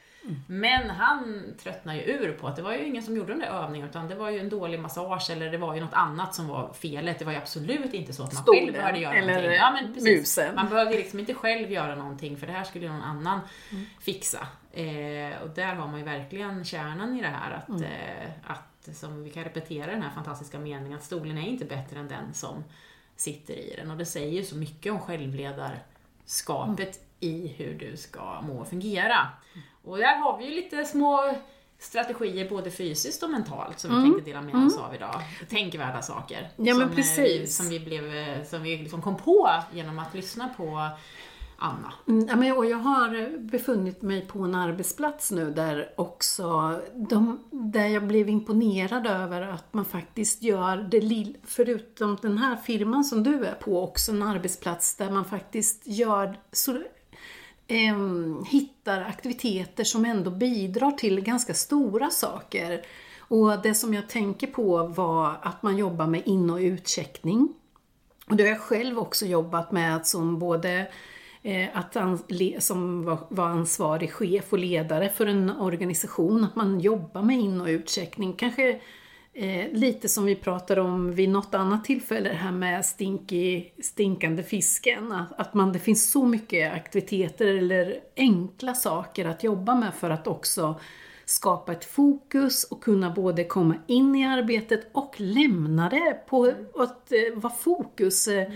Men 0.47 0.91
han 0.91 1.45
tröttnar 1.63 1.95
ju 1.95 2.01
ur 2.01 2.33
på 2.33 2.47
att 2.47 2.57
det 2.57 2.63
var 2.63 2.73
ju 2.73 2.87
ingen 2.87 3.03
som 3.03 3.17
gjorde 3.17 3.33
de 3.33 3.41
där 3.41 3.47
övningarna 3.47 3.91
utan 3.91 4.09
det 4.09 4.15
var 4.15 4.31
ju 4.31 4.39
en 4.39 4.49
dålig 4.49 4.81
massage 4.81 5.31
eller 5.31 5.51
det 5.51 5.59
var 5.59 5.75
ju 5.75 5.81
något 5.81 5.95
annat 5.95 6.35
som 6.35 6.49
var 6.49 6.73
felet. 6.73 7.19
Det 7.19 7.25
var 7.25 7.33
ju 7.33 7.39
absolut 7.39 7.95
inte 7.95 8.13
så 8.13 8.23
att 8.23 8.33
man 8.33 8.43
Stolen 8.43 8.65
själv 8.65 8.73
behövde 8.73 9.01
göra 9.01 9.15
eller 9.15 9.27
någonting. 9.27 9.53
Ja, 9.53 9.73
men 9.73 9.95
precis. 9.95 10.19
musen. 10.19 10.55
Man 10.55 10.69
behövde 10.69 10.97
liksom 10.97 11.19
inte 11.19 11.35
själv 11.35 11.73
göra 11.73 11.95
någonting 11.95 12.37
för 12.37 12.47
det 12.47 12.53
här 12.53 12.65
skulle 12.65 12.85
ju 12.85 12.93
någon 12.93 13.03
annan 13.03 13.41
fixa. 14.01 14.47
Eh, 14.73 15.43
och 15.43 15.49
där 15.55 15.75
har 15.75 15.89
man 15.89 15.99
ju 15.99 16.05
verkligen 16.05 16.65
kärnan 16.65 17.19
i 17.19 17.23
det 17.23 17.29
här 17.29 17.51
att, 17.51 17.81
eh, 17.81 18.31
att 18.45 18.97
som 18.97 19.25
vi 19.25 19.31
kan 19.31 19.45
repetera 19.45 19.91
den 19.91 20.03
här 20.03 20.11
fantastiska 20.11 20.59
meningen 20.59 20.99
att 20.99 21.05
stolen 21.05 21.39
är 21.39 21.49
inte 21.49 21.65
bättre 21.65 22.01
än 22.01 22.09
den 22.09 22.35
som 22.35 22.65
sitter 23.17 23.55
i 23.55 23.75
den. 23.79 23.91
Och 23.91 23.97
det 23.97 24.07
säger 24.07 24.43
så 24.43 24.57
mycket 24.57 24.93
om 24.93 25.01
självledarskapet 25.01 27.01
i 27.23 27.55
hur 27.57 27.75
du 27.75 27.97
ska 27.97 28.41
må 28.41 28.61
och 28.61 28.69
fungera. 28.69 29.29
Och 29.85 29.99
där 29.99 30.17
har 30.17 30.39
vi 30.39 30.45
ju 30.45 30.51
lite 30.55 30.85
små 30.85 31.35
strategier 31.79 32.49
både 32.49 32.71
fysiskt 32.71 33.23
och 33.23 33.31
mentalt 33.31 33.79
som 33.81 33.91
vi 33.91 33.97
Mm. 33.97 34.11
tänkte 34.13 34.31
dela 34.31 34.43
med 34.43 34.67
oss 34.67 34.79
av 34.79 34.95
idag. 34.95 35.21
Tänkvärda 35.49 36.03
saker. 36.03 36.51
Ja, 36.57 36.65
men 36.65 36.75
som, 36.75 36.83
eh, 36.83 36.95
precis. 36.95 37.19
Vi, 37.43 37.47
som 37.47 37.69
vi, 37.69 37.81
blev, 37.81 38.15
eh, 38.17 38.45
som 38.45 38.63
vi 38.63 38.77
liksom 38.77 39.03
kom 39.03 39.17
på 39.17 39.49
genom 39.73 39.99
att 39.99 40.15
lyssna 40.15 40.49
på 40.57 40.89
Anna. 41.59 41.93
Mm, 42.09 42.27
ja, 42.29 42.37
men, 42.37 42.57
och 42.57 42.67
jag 42.67 42.77
har 42.79 43.39
befunnit 43.39 44.03
mig 44.03 44.27
på 44.27 44.39
en 44.39 44.55
arbetsplats 44.55 45.31
nu 45.31 45.51
där 45.51 45.93
också, 45.97 46.81
de, 46.95 47.45
där 47.51 47.87
jag 47.87 48.07
blev 48.07 48.29
imponerad 48.29 49.07
över 49.07 49.43
att 49.43 49.75
man 49.75 49.85
faktiskt 49.85 50.43
gör 50.43 50.77
det 50.77 51.01
lill, 51.01 51.37
förutom 51.45 52.19
den 52.23 52.39
här 52.39 52.57
firman 52.57 53.05
som 53.05 53.23
du 53.23 53.45
är 53.45 53.55
på, 53.55 53.83
också 53.85 54.13
en 54.13 54.23
arbetsplats 54.23 54.97
där 54.97 55.11
man 55.11 55.25
faktiskt 55.25 55.83
gör 55.87 56.37
så, 56.53 56.83
eh, 57.69 57.97
hittar 58.47 59.01
aktiviteter 59.01 59.85
som 59.85 60.05
ändå 60.05 60.31
bidrar 60.31 60.91
till 60.91 61.21
ganska 61.21 61.55
stora 61.55 62.11
saker. 62.11 62.83
Och 63.19 63.63
det 63.63 63.75
som 63.75 63.95
jag 63.95 64.09
tänker 64.09 64.47
på 64.47 64.87
var 64.87 65.37
att 65.43 65.63
man 65.63 65.77
jobbar 65.77 66.07
med 66.07 66.23
in 66.27 66.51
och 66.51 66.59
utcheckning. 66.59 67.55
Och 68.27 68.37
det 68.37 68.43
har 68.43 68.51
jag 68.51 68.61
själv 68.61 68.99
också 68.99 69.27
jobbat 69.27 69.73
med 69.73 70.07
som 70.07 70.39
både 70.39 70.91
eh, 71.43 71.69
att 71.75 71.97
som 72.59 73.05
var, 73.05 73.19
var 73.29 73.47
ansvarig 73.47 74.13
chef 74.13 74.53
och 74.53 74.59
ledare 74.59 75.09
för 75.09 75.27
en 75.27 75.51
organisation, 75.51 76.45
att 76.45 76.57
man 76.57 76.81
jobbar 76.81 77.23
med 77.23 77.41
in 77.41 77.61
och 77.61 77.67
utcheckning. 77.67 78.33
Kanske 78.33 78.81
eh, 79.35 79.73
lite 79.73 80.09
som 80.09 80.25
vi 80.25 80.35
pratade 80.35 80.81
om 80.81 81.13
vid 81.13 81.29
något 81.29 81.55
annat 81.55 81.85
tillfälle, 81.85 82.29
det 82.29 82.35
här 82.35 82.53
med 82.53 82.85
stinky, 82.85 83.65
stinkande 83.83 84.43
fisken. 84.43 85.13
Att, 85.13 85.41
att 85.41 85.55
man, 85.55 85.73
det 85.73 85.79
finns 85.79 86.11
så 86.11 86.27
mycket 86.27 86.73
aktiviteter 86.73 87.47
eller 87.47 88.01
enkla 88.17 88.75
saker 88.75 89.25
att 89.25 89.45
jobba 89.45 89.75
med 89.75 89.95
för 89.95 90.11
att 90.11 90.27
också 90.27 90.81
skapa 91.25 91.73
ett 91.73 91.85
fokus 91.85 92.65
och 92.65 92.83
kunna 92.85 93.11
både 93.11 93.45
komma 93.45 93.75
in 93.87 94.15
i 94.15 94.27
arbetet 94.27 94.91
och 94.93 95.15
lämna 95.17 95.89
det 95.89 96.27
på 96.27 96.53
att 96.75 97.13
eh, 97.13 97.35
vara 97.35 97.53
fokus. 97.53 98.29
eh, 98.29 98.53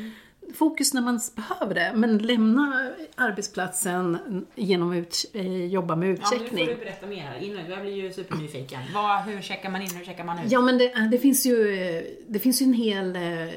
Fokus 0.54 0.94
när 0.94 1.00
man 1.00 1.20
behöver 1.36 1.74
det, 1.74 1.92
men 1.94 2.18
lämna 2.18 2.90
arbetsplatsen 3.14 4.18
genom 4.54 5.00
att 5.00 5.24
eh, 5.32 5.66
jobba 5.66 5.96
med 5.96 6.08
Ja, 6.08 6.12
nu 6.12 6.16
får 6.16 6.36
utcheckning. 6.36 6.66
du 6.66 6.76
berätta 6.76 7.06
mer. 7.06 7.38
Innan, 7.40 7.70
jag 7.70 7.80
blir 7.80 7.94
ju 7.94 8.12
supernyfiken. 8.12 8.80
Vad, 8.94 9.22
hur 9.22 9.42
checkar 9.42 9.70
man 9.70 9.82
in, 9.82 9.90
hur 9.90 10.04
checkar 10.04 10.24
man 10.24 10.38
ut? 10.38 10.52
Ja, 10.52 10.60
men 10.60 10.78
det, 10.78 11.08
det, 11.10 11.18
finns 11.18 11.46
ju, 11.46 11.74
eh, 11.74 12.02
det 12.28 12.38
finns 12.38 12.62
ju 12.62 12.64
en 12.64 12.74
hel 12.74 13.16
eh, 13.16 13.54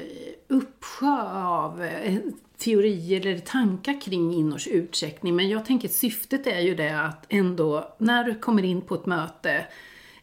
uppsjö 0.48 1.22
av 1.32 1.82
eh, 1.82 2.18
teorier 2.58 3.26
eller 3.26 3.38
tankar 3.38 4.00
kring 4.00 4.34
in 4.34 4.52
och 4.52 4.60
utcheckning. 4.70 5.36
Men 5.36 5.48
jag 5.48 5.64
tänker 5.64 5.88
att 5.88 5.94
syftet 5.94 6.46
är 6.46 6.60
ju 6.60 6.74
det 6.74 7.00
att 7.00 7.26
ändå, 7.28 7.94
när 7.98 8.24
du 8.24 8.34
kommer 8.34 8.62
in 8.62 8.82
på 8.82 8.94
ett 8.94 9.06
möte, 9.06 9.66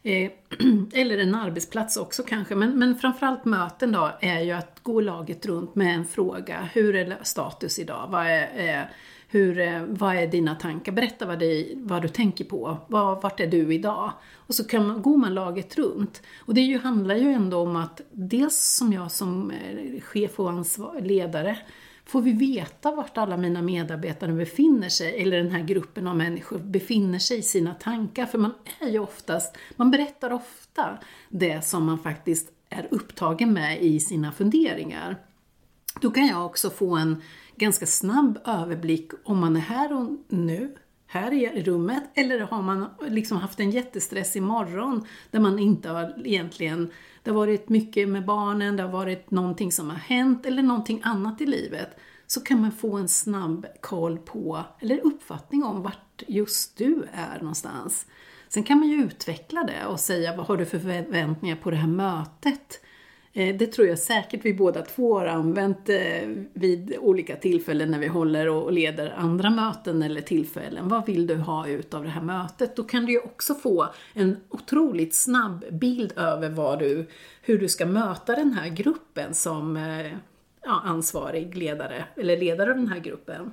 eh, 0.02 0.30
eller 0.92 1.18
en 1.18 1.34
arbetsplats 1.34 1.96
också 1.96 2.22
kanske, 2.22 2.54
men, 2.54 2.78
men 2.78 2.98
framförallt 2.98 3.44
möten 3.44 3.92
då, 3.92 4.10
är 4.20 4.40
ju 4.40 4.52
att 4.52 4.77
gå 4.88 5.00
laget 5.00 5.46
runt 5.46 5.74
med 5.74 5.94
en 5.94 6.04
fråga. 6.04 6.68
Hur 6.72 6.96
är 6.96 7.18
status 7.22 7.78
idag? 7.78 8.08
Vad 8.10 8.26
är, 8.26 8.78
eh, 8.80 8.84
hur, 9.28 9.58
eh, 9.58 9.82
vad 9.82 10.16
är 10.16 10.26
dina 10.26 10.54
tankar? 10.54 10.92
Berätta 10.92 11.26
vad, 11.26 11.38
det, 11.38 11.72
vad 11.74 12.02
du 12.02 12.08
tänker 12.08 12.44
på. 12.44 12.76
Vad, 12.86 13.22
vart 13.22 13.40
är 13.40 13.46
du 13.46 13.74
idag? 13.74 14.12
Och 14.34 14.54
så 14.54 14.64
kan 14.64 14.86
man, 14.86 15.02
går 15.02 15.16
man 15.16 15.34
laget 15.34 15.78
runt. 15.78 16.22
Och 16.38 16.54
det 16.54 16.60
ju, 16.60 16.78
handlar 16.78 17.14
ju 17.14 17.32
ändå 17.32 17.58
om 17.58 17.76
att 17.76 18.00
dels 18.12 18.76
som 18.76 18.92
jag 18.92 19.10
som 19.10 19.50
eh, 19.50 20.00
chef 20.00 20.40
och 20.40 20.50
ansvar, 20.50 21.00
ledare 21.00 21.58
får 22.04 22.22
vi 22.22 22.32
veta 22.32 22.90
vart 22.90 23.18
alla 23.18 23.36
mina 23.36 23.62
medarbetare 23.62 24.32
befinner 24.32 24.88
sig, 24.88 25.22
eller 25.22 25.36
den 25.36 25.50
här 25.50 25.62
gruppen 25.62 26.06
av 26.06 26.16
människor 26.16 26.58
befinner 26.58 27.18
sig 27.18 27.38
i 27.38 27.42
sina 27.42 27.74
tankar. 27.74 28.26
För 28.26 28.38
man 28.38 28.54
är 28.80 28.88
ju 28.88 28.98
oftast, 28.98 29.56
man 29.76 29.90
berättar 29.90 30.32
ofta 30.32 30.98
det 31.28 31.64
som 31.64 31.84
man 31.84 31.98
faktiskt 31.98 32.57
är 32.70 32.88
upptagen 32.90 33.52
med 33.52 33.82
i 33.82 34.00
sina 34.00 34.32
funderingar. 34.32 35.16
Då 36.00 36.10
kan 36.10 36.26
jag 36.26 36.46
också 36.46 36.70
få 36.70 36.96
en 36.96 37.22
ganska 37.56 37.86
snabb 37.86 38.38
överblick 38.44 39.10
om 39.24 39.38
man 39.38 39.56
är 39.56 39.60
här 39.60 39.92
och 39.92 40.10
nu, 40.28 40.76
här 41.06 41.32
i 41.32 41.62
rummet, 41.62 42.02
eller 42.14 42.40
har 42.40 42.62
man 42.62 42.86
liksom 43.08 43.36
haft 43.36 43.60
en 43.60 43.70
jättestressig 43.70 44.42
morgon 44.42 45.06
där 45.30 45.40
man 45.40 45.58
inte 45.58 45.88
har 45.88 46.26
egentligen, 46.26 46.90
det 47.22 47.30
har 47.30 47.36
varit 47.36 47.68
mycket 47.68 48.08
med 48.08 48.24
barnen, 48.24 48.76
det 48.76 48.82
har 48.82 48.90
varit 48.90 49.30
någonting 49.30 49.72
som 49.72 49.90
har 49.90 49.96
hänt 49.96 50.46
eller 50.46 50.62
någonting 50.62 51.00
annat 51.04 51.40
i 51.40 51.46
livet. 51.46 51.88
Så 52.26 52.40
kan 52.40 52.60
man 52.60 52.72
få 52.72 52.96
en 52.96 53.08
snabb 53.08 53.66
koll 53.80 54.18
på, 54.18 54.64
eller 54.80 55.06
uppfattning 55.06 55.64
om 55.64 55.82
vart 55.82 56.22
just 56.26 56.78
du 56.78 57.06
är 57.12 57.38
någonstans. 57.40 58.06
Sen 58.48 58.62
kan 58.62 58.78
man 58.78 58.88
ju 58.88 58.96
utveckla 58.96 59.64
det 59.64 59.86
och 59.86 60.00
säga 60.00 60.36
vad 60.36 60.46
har 60.46 60.56
du 60.56 60.64
för 60.64 60.78
förväntningar 60.78 61.56
på 61.56 61.70
det 61.70 61.76
här 61.76 61.88
mötet? 61.88 62.80
Eh, 63.32 63.56
Det 63.56 63.66
tror 63.66 63.88
jag 63.88 63.98
säkert 63.98 64.44
vi 64.44 64.54
båda 64.54 64.82
två 64.82 65.18
har 65.18 65.26
använt 65.26 65.88
eh, 65.88 66.28
vid 66.52 66.96
olika 67.00 67.36
tillfällen 67.36 67.90
när 67.90 67.98
vi 67.98 68.06
håller 68.06 68.48
och 68.48 68.72
leder 68.72 69.14
andra 69.16 69.50
möten 69.50 70.02
eller 70.02 70.20
tillfällen. 70.20 70.88
Vad 70.88 71.06
vill 71.06 71.26
du 71.26 71.36
ha 71.36 71.68
ut 71.68 71.94
av 71.94 72.04
det 72.04 72.10
här 72.10 72.22
mötet? 72.22 72.76
Då 72.76 72.82
kan 72.82 73.06
du 73.06 73.12
ju 73.12 73.20
också 73.20 73.54
få 73.54 73.88
en 74.14 74.36
otroligt 74.48 75.14
snabb 75.14 75.64
bild 75.70 76.12
över 76.16 76.48
vad 76.50 76.78
du, 76.78 77.06
hur 77.42 77.58
du 77.58 77.68
ska 77.68 77.86
möta 77.86 78.36
den 78.36 78.52
här 78.52 78.68
gruppen 78.68 79.34
som 79.34 79.76
eh, 79.76 80.06
ja, 80.62 80.82
ansvarig 80.84 81.56
ledare, 81.56 82.04
eller 82.16 82.36
ledare 82.36 82.70
av 82.70 82.76
den 82.76 82.88
här 82.88 83.00
gruppen. 83.00 83.52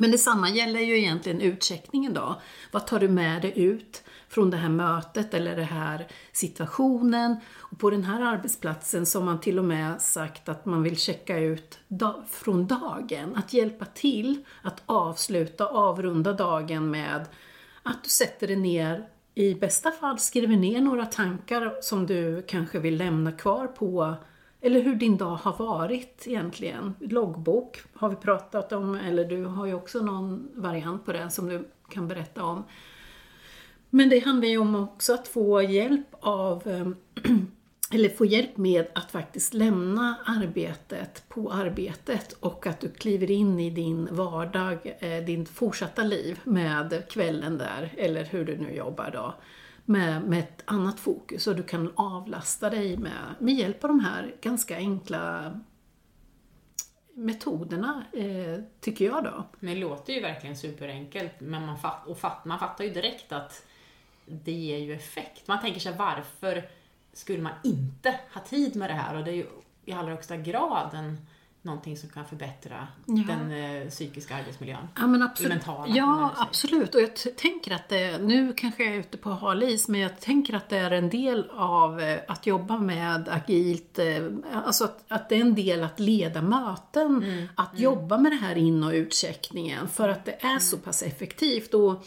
Men 0.00 0.10
detsamma 0.10 0.48
gäller 0.50 0.80
ju 0.80 0.98
egentligen 0.98 1.40
utcheckningen 1.40 2.14
då. 2.14 2.40
Vad 2.72 2.86
tar 2.86 3.00
du 3.00 3.08
med 3.08 3.42
dig 3.42 3.52
ut 3.56 4.02
från 4.34 4.50
det 4.50 4.56
här 4.56 4.68
mötet 4.68 5.34
eller 5.34 5.56
den 5.56 5.64
här 5.64 6.06
situationen? 6.32 7.36
Och 7.56 7.78
på 7.78 7.90
den 7.90 8.04
här 8.04 8.20
arbetsplatsen 8.20 9.06
så 9.06 9.18
har 9.18 9.26
man 9.26 9.40
till 9.40 9.58
och 9.58 9.64
med 9.64 10.00
sagt 10.00 10.48
att 10.48 10.66
man 10.66 10.82
vill 10.82 10.96
checka 10.96 11.38
ut 11.38 11.78
dag, 11.88 12.22
från 12.28 12.66
dagen. 12.66 13.36
Att 13.36 13.52
hjälpa 13.52 13.84
till 13.84 14.44
att 14.62 14.82
avsluta, 14.86 15.66
avrunda 15.66 16.32
dagen 16.32 16.90
med 16.90 17.24
att 17.82 18.04
du 18.04 18.10
sätter 18.10 18.46
dig 18.46 18.56
ner 18.56 19.08
i 19.34 19.54
bästa 19.54 19.90
fall 19.90 20.18
skriver 20.18 20.56
ner 20.56 20.80
några 20.80 21.06
tankar 21.06 21.74
som 21.80 22.06
du 22.06 22.42
kanske 22.42 22.78
vill 22.78 22.96
lämna 22.96 23.32
kvar 23.32 23.66
på 23.66 24.14
eller 24.60 24.80
hur 24.80 24.94
din 24.94 25.16
dag 25.16 25.36
har 25.36 25.56
varit 25.66 26.22
egentligen. 26.26 26.94
Loggbok 27.00 27.82
har 27.94 28.08
vi 28.08 28.16
pratat 28.16 28.72
om, 28.72 28.94
eller 28.94 29.24
du 29.24 29.44
har 29.44 29.66
ju 29.66 29.74
också 29.74 29.98
någon 29.98 30.48
variant 30.54 31.04
på 31.04 31.12
det 31.12 31.30
som 31.30 31.48
du 31.48 31.68
kan 31.88 32.08
berätta 32.08 32.44
om. 32.44 32.64
Men 33.94 34.08
det 34.08 34.18
handlar 34.18 34.48
ju 34.48 34.58
om 34.58 34.74
också 34.74 35.14
att 35.14 35.28
få 35.28 35.62
hjälp 35.62 36.06
av 36.20 36.68
ehm, 36.68 36.96
eller 37.90 38.08
få 38.08 38.24
hjälp 38.24 38.56
med 38.56 38.86
att 38.94 39.10
faktiskt 39.10 39.54
lämna 39.54 40.16
arbetet 40.26 41.28
på 41.28 41.52
arbetet 41.52 42.32
och 42.32 42.66
att 42.66 42.80
du 42.80 42.90
kliver 42.90 43.30
in 43.30 43.60
i 43.60 43.70
din 43.70 44.08
vardag, 44.10 44.96
eh, 44.98 45.24
din 45.24 45.46
fortsatta 45.46 46.02
liv 46.02 46.40
med 46.44 47.02
kvällen 47.10 47.58
där, 47.58 47.94
eller 47.96 48.24
hur 48.24 48.44
du 48.44 48.56
nu 48.56 48.74
jobbar 48.74 49.10
då, 49.10 49.34
med, 49.84 50.22
med 50.22 50.38
ett 50.38 50.62
annat 50.64 51.00
fokus 51.00 51.46
och 51.46 51.56
du 51.56 51.62
kan 51.62 51.92
avlasta 51.94 52.70
dig 52.70 52.96
med, 52.96 53.34
med 53.38 53.54
hjälp 53.54 53.84
av 53.84 53.88
de 53.88 54.00
här 54.00 54.34
ganska 54.40 54.76
enkla 54.76 55.60
metoderna, 57.14 58.04
eh, 58.12 58.60
tycker 58.80 59.04
jag 59.04 59.24
då. 59.24 59.44
Det 59.60 59.74
låter 59.74 60.12
ju 60.12 60.20
verkligen 60.20 60.56
superenkelt, 60.56 61.40
men 61.40 61.66
man, 61.66 61.78
fatt, 61.78 62.06
och 62.06 62.18
fatt, 62.18 62.44
man 62.44 62.58
fattar 62.58 62.84
ju 62.84 62.90
direkt 62.90 63.32
att 63.32 63.64
det 64.26 64.52
ger 64.52 64.78
ju 64.78 64.94
effekt. 64.94 65.48
Man 65.48 65.60
tänker 65.60 65.80
sig 65.80 65.94
varför 65.98 66.68
skulle 67.12 67.42
man 67.42 67.52
inte 67.64 68.14
ha 68.34 68.40
tid 68.40 68.76
med 68.76 68.90
det 68.90 68.94
här? 68.94 69.16
Och 69.16 69.24
det 69.24 69.30
är 69.30 69.34
ju 69.34 69.46
i 69.84 69.92
allra 69.92 70.10
högsta 70.10 70.36
grad 70.36 70.90
en, 70.94 71.18
någonting 71.62 71.96
som 71.96 72.08
kan 72.08 72.24
förbättra 72.24 72.88
Ja. 73.06 73.22
den 73.28 73.52
eh, 73.82 73.88
psykiska 73.88 74.36
arbetsmiljön. 74.36 74.88
Ja, 74.96 75.06
men 75.06 75.22
absolut. 75.22 75.52
mentala, 75.52 75.96
ja, 75.96 76.30
absolut. 76.36 76.94
Och 76.94 77.00
jag 77.00 77.36
tänker 77.36 77.74
att 77.74 77.88
det, 77.88 78.18
nu 78.18 78.52
kanske 78.56 78.84
jag 78.84 78.94
är 78.94 78.98
ute 78.98 79.16
på 79.16 79.30
hal 79.30 79.62
is, 79.62 79.88
men 79.88 80.00
jag 80.00 80.20
tänker 80.20 80.54
att 80.54 80.68
det 80.68 80.78
är 80.78 80.90
en 80.90 81.10
del 81.10 81.50
av 81.50 82.00
eh, 82.00 82.18
att 82.28 82.46
jobba 82.46 82.78
med 82.78 83.28
agilt, 83.28 83.98
eh, 83.98 84.28
alltså 84.64 84.84
att, 84.84 85.04
att 85.08 85.28
det 85.28 85.34
är 85.36 85.40
en 85.40 85.54
del 85.54 85.84
att 85.84 86.00
leda 86.00 86.42
möten, 86.42 87.06
Mm, 87.22 87.48
att 87.54 87.78
jobba 87.78 88.18
med 88.18 88.32
det 88.32 88.36
här 88.36 88.56
in 88.56 88.84
och 88.84 88.92
utcheckningen, 88.92 89.88
för 89.88 90.08
att 90.08 90.24
det 90.24 90.44
är 90.44 90.58
så 90.58 90.78
pass 90.78 91.02
effektivt. 91.02 91.74
Och 91.74 92.04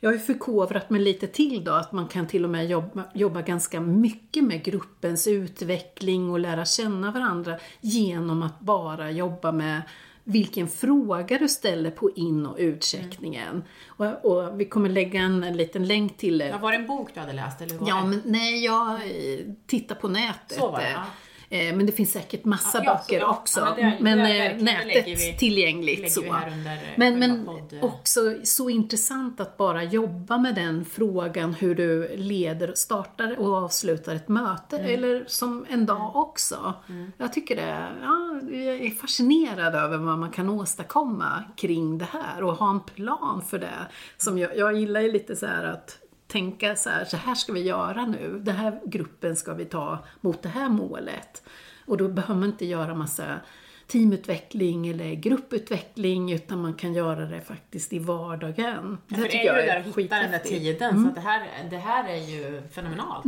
jag 0.00 0.08
har 0.10 0.14
ju 0.14 0.20
förkovrat 0.20 0.90
mig 0.90 1.00
lite 1.00 1.26
till 1.26 1.64
då, 1.64 1.72
att 1.72 1.92
man 1.92 2.08
kan 2.08 2.26
till 2.26 2.44
och 2.44 2.50
med 2.50 2.66
jobba, 2.66 3.04
jobba 3.14 3.42
ganska 3.42 3.80
mycket 3.80 4.44
med 4.44 4.64
gruppens 4.64 5.26
utveckling 5.26 6.30
och 6.30 6.38
lära 6.38 6.64
känna 6.64 7.10
varandra 7.10 7.56
genom 7.80 8.42
att 8.42 8.60
bara 8.60 9.10
jobba 9.10 9.52
med 9.52 9.82
vilken 10.24 10.68
fråga 10.68 11.38
du 11.38 11.48
ställer 11.48 11.90
på 11.90 12.10
in 12.10 12.46
och 12.46 12.56
utcheckningen. 12.58 13.64
Och, 13.86 14.24
och 14.24 14.60
vi 14.60 14.64
kommer 14.64 14.88
lägga 14.88 15.20
en, 15.20 15.44
en 15.44 15.56
liten 15.56 15.86
länk 15.86 16.16
till 16.16 16.38
det. 16.38 16.48
Ja, 16.48 16.58
var 16.58 16.72
det 16.72 16.78
en 16.78 16.86
bok 16.86 17.10
du 17.14 17.20
hade 17.20 17.32
läst 17.32 17.60
eller 17.60 17.74
var 17.78 17.88
Ja, 17.88 17.96
det? 17.96 18.06
men 18.06 18.22
nej, 18.24 18.64
jag 18.64 18.92
eh, 18.94 19.38
tittar 19.66 19.94
på 19.94 20.08
nätet. 20.08 20.58
Så 20.58 20.70
var 20.70 20.78
det, 20.78 20.90
ja. 20.90 21.04
Eh, 21.50 21.76
Men 21.76 21.86
det 21.86 21.92
finns 21.92 22.12
säkert 22.12 22.44
massa 22.44 22.82
Ja, 22.84 22.94
böcker 22.94 23.20
ja, 23.20 23.26
också. 23.30 23.60
ja, 23.60 23.74
men 23.76 23.90
det- 23.90 24.02
men 24.02 24.18
det 24.18 24.38
är 24.38 24.50
eh, 24.56 24.62
nätet 24.62 25.06
vi- 25.06 25.36
tillgängligt 25.38 26.12
så. 26.12 26.20
under, 26.20 26.72
eh, 26.72 26.78
men 26.96 27.18
men 27.18 27.48
också 27.82 28.20
så 28.44 28.70
intressant 28.70 29.40
att 29.40 29.56
bara 29.56 29.82
jobba 29.84 30.38
med 30.38 30.54
den 30.54 30.84
frågan 30.84 31.54
hur 31.54 31.74
du 31.74 32.16
leder, 32.16 32.72
startar 32.74 33.38
och 33.40 33.54
avslutar 33.54 34.14
ett 34.14 34.28
möte. 34.28 34.78
Mm. 34.78 34.94
Eller 34.94 35.24
som 35.26 35.66
en 35.70 35.86
dag 35.86 36.16
också. 36.16 36.74
Jag 37.18 37.32
tycker 37.32 37.56
det, 37.56 37.86
ja, 38.02 38.40
jag 38.56 38.76
är 38.86 38.90
fascinerad 38.90 39.74
över 39.74 39.98
vad 39.98 40.18
man 40.18 40.30
kan 40.30 40.50
åstadkomma 40.50 41.44
kring 41.56 41.98
det 41.98 42.08
här 42.12 42.42
och 42.42 42.54
ha 42.54 42.70
en 42.70 42.80
plan 42.80 43.42
för 43.48 43.58
det. 43.58 43.86
Som 44.16 44.38
jag, 44.38 44.56
jag 44.56 44.76
gillar 44.76 45.00
ju 45.00 45.12
lite 45.12 45.36
så 45.36 45.46
här 45.46 45.64
att 45.64 45.98
tänka 46.26 46.76
så 46.76 46.90
här, 46.90 47.04
så 47.04 47.16
här 47.16 47.34
ska 47.34 47.52
vi 47.52 47.62
göra 47.62 48.06
nu. 48.06 48.40
Den 48.44 48.56
här 48.56 48.80
gruppen 48.84 49.36
ska 49.36 49.54
vi 49.54 49.64
ta 49.64 49.98
mot 50.20 50.42
det 50.42 50.48
här 50.48 50.68
målet. 50.68 51.42
Och 51.86 51.96
då 51.96 52.08
behöver 52.08 52.40
man 52.40 52.48
inte 52.48 52.66
göra 52.66 52.94
massa 52.94 53.40
teamutveckling 53.86 54.88
eller 54.88 55.14
grupputveckling 55.14 56.32
utan 56.32 56.62
man 56.62 56.74
kan 56.74 56.94
göra 56.94 57.26
det 57.26 57.40
faktiskt 57.40 57.92
i 57.92 57.98
vardagen. 57.98 58.98
Ja, 59.08 59.16
för 59.16 59.22
det 59.22 59.46
är 59.46 59.54
ju 59.54 59.60
det 59.60 59.66
där 59.66 59.84
att 59.88 59.98
hitta 59.98 60.16
den 60.16 60.30
där 60.30 60.38
tiden, 60.38 61.02
så 61.02 61.08
att 61.08 61.14
det, 61.14 61.20
här, 61.20 61.68
det 61.70 61.76
här 61.76 62.08
är 62.08 62.16
ju 62.16 62.62
fenomenalt. 62.74 63.24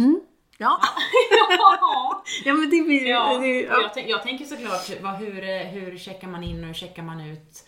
Ja. 0.59 0.81
ja, 2.45 2.55
men 2.55 2.71
det 2.71 2.83
blir... 2.83 3.07
Ja, 3.07 3.39
det, 3.41 3.71
och 3.71 3.83
jag, 3.97 4.09
jag 4.09 4.23
tänker 4.23 4.45
såklart, 4.45 5.03
vad, 5.03 5.15
hur, 5.15 5.65
hur 5.65 5.99
checkar 5.99 6.29
man 6.29 6.45
in 6.45 6.61
och 6.61 6.67
hur 6.67 6.75
checkar 6.75 7.03
man 7.03 7.21
ut 7.21 7.68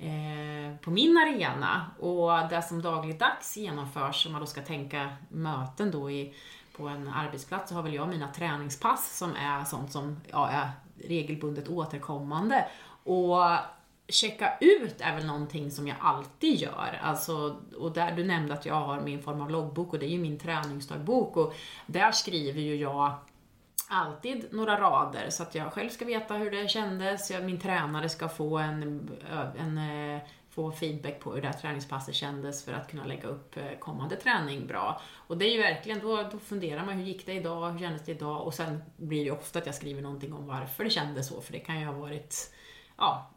Eh, 0.00 0.76
på 0.76 0.90
min 0.90 1.16
arena? 1.16 1.86
Och 1.98 2.48
det 2.50 2.62
som 2.62 2.82
dagligdags 2.82 3.56
genomförs, 3.56 4.26
om 4.26 4.32
man 4.32 4.40
då 4.40 4.46
ska 4.46 4.62
tänka 4.62 5.08
möten 5.28 5.90
då 5.90 6.10
i, 6.10 6.34
på 6.76 6.88
en 6.88 7.08
arbetsplats, 7.08 7.68
så 7.68 7.74
har 7.74 7.82
väl 7.82 7.94
jag 7.94 8.08
mina 8.08 8.28
träningspass 8.32 9.18
som 9.18 9.34
är 9.36 9.64
sånt 9.64 9.92
som 9.92 10.20
ja, 10.30 10.48
är 10.48 10.70
regelbundet 11.08 11.68
återkommande. 11.68 12.68
Och 13.04 13.38
checka 14.08 14.58
ut 14.60 15.00
är 15.00 15.14
väl 15.14 15.26
någonting 15.26 15.70
som 15.70 15.88
jag 15.88 15.96
alltid 16.00 16.54
gör. 16.54 17.00
Alltså, 17.02 17.56
och 17.78 17.92
där, 17.92 18.12
du 18.12 18.24
nämnde 18.24 18.54
att 18.54 18.66
jag 18.66 18.74
har 18.74 19.00
min 19.00 19.22
form 19.22 19.40
av 19.40 19.50
loggbok 19.50 19.92
och 19.92 19.98
det 19.98 20.06
är 20.06 20.10
ju 20.10 20.18
min 20.18 20.38
träningsdagbok 20.38 21.36
och 21.36 21.54
där 21.86 22.12
skriver 22.12 22.60
ju 22.60 22.76
jag 22.76 23.14
alltid 23.90 24.52
några 24.52 24.80
rader 24.80 25.30
så 25.30 25.42
att 25.42 25.54
jag 25.54 25.72
själv 25.72 25.88
ska 25.88 26.04
veta 26.04 26.34
hur 26.34 26.50
det 26.50 26.68
kändes, 26.68 27.30
jag, 27.30 27.44
min 27.44 27.60
tränare 27.60 28.08
ska 28.08 28.28
få 28.28 28.58
en, 28.58 29.10
en, 29.58 29.78
eh, 29.78 30.20
få 30.50 30.72
feedback 30.72 31.20
på 31.20 31.34
hur 31.34 31.42
det 31.42 31.48
här 31.48 31.54
träningspasset 31.54 32.14
kändes 32.14 32.64
för 32.64 32.72
att 32.72 32.90
kunna 32.90 33.04
lägga 33.04 33.28
upp 33.28 33.56
eh, 33.56 33.78
kommande 33.78 34.16
träning 34.16 34.66
bra. 34.66 35.00
Och 35.14 35.38
det 35.38 35.44
är 35.44 35.52
ju 35.52 35.62
verkligen, 35.62 36.00
då, 36.00 36.22
då 36.32 36.38
funderar 36.38 36.86
man 36.86 36.94
hur 36.94 37.04
gick 37.04 37.26
det 37.26 37.32
idag, 37.32 37.70
hur 37.70 37.78
kändes 37.78 38.04
det 38.04 38.12
idag? 38.12 38.46
Och 38.46 38.54
sen 38.54 38.82
blir 38.96 39.18
det 39.18 39.24
ju 39.24 39.30
ofta 39.30 39.58
att 39.58 39.66
jag 39.66 39.74
skriver 39.74 40.02
någonting 40.02 40.32
om 40.32 40.46
varför 40.46 40.84
det 40.84 40.90
kändes 40.90 41.28
så, 41.28 41.40
för 41.40 41.52
det 41.52 41.58
kan 41.58 41.80
ju 41.80 41.86
ha 41.86 41.92
varit, 41.92 42.54
ja, 42.96 43.30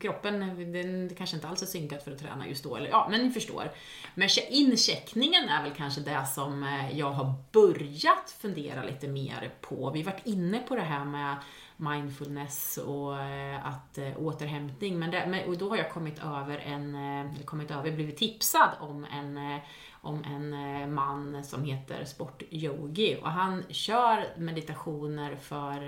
kroppen, 0.00 0.40
den, 0.72 1.14
kanske 1.16 1.36
inte 1.36 1.48
alls 1.48 1.62
är 1.62 1.66
synkad 1.66 2.02
för 2.02 2.12
att 2.12 2.18
träna 2.18 2.48
just 2.48 2.64
då, 2.64 2.76
eller 2.76 2.88
ja, 2.88 3.08
men 3.10 3.20
ni 3.20 3.30
förstår. 3.30 3.70
Men 4.14 4.28
incheckningen 4.50 5.48
är 5.48 5.62
väl 5.62 5.72
kanske 5.76 6.00
det 6.00 6.26
som 6.26 6.62
eh, 6.62 6.98
jag 6.98 7.10
har 7.10 7.34
börjat 7.52 8.36
fundera 8.38 8.84
lite 8.84 9.08
mer 9.08 9.50
på. 9.60 9.90
Vi 9.90 10.02
har 10.02 10.12
varit 10.12 10.26
inne 10.26 10.58
på 10.58 10.76
det 10.76 10.82
här 10.82 11.04
med 11.04 11.36
mindfulness 11.76 12.78
och 12.78 13.20
eh, 13.20 13.66
att 13.66 13.98
eh, 13.98 14.22
återhämtning, 14.22 14.98
men, 14.98 15.10
det, 15.10 15.44
och 15.46 15.58
då 15.58 15.68
har 15.68 15.76
jag 15.76 15.90
kommit 15.90 16.18
över 16.18 16.58
en, 16.58 17.34
kommit 17.44 17.70
över, 17.70 17.92
blivit 17.92 18.16
tipsad 18.16 18.70
om 18.80 19.04
en 19.04 19.60
om 20.00 20.24
en 20.24 20.94
man 20.94 21.44
som 21.44 21.64
heter 21.64 22.04
Sportyogi 22.04 23.18
och 23.22 23.30
han 23.30 23.64
kör 23.68 24.38
meditationer 24.38 25.36
för 25.36 25.80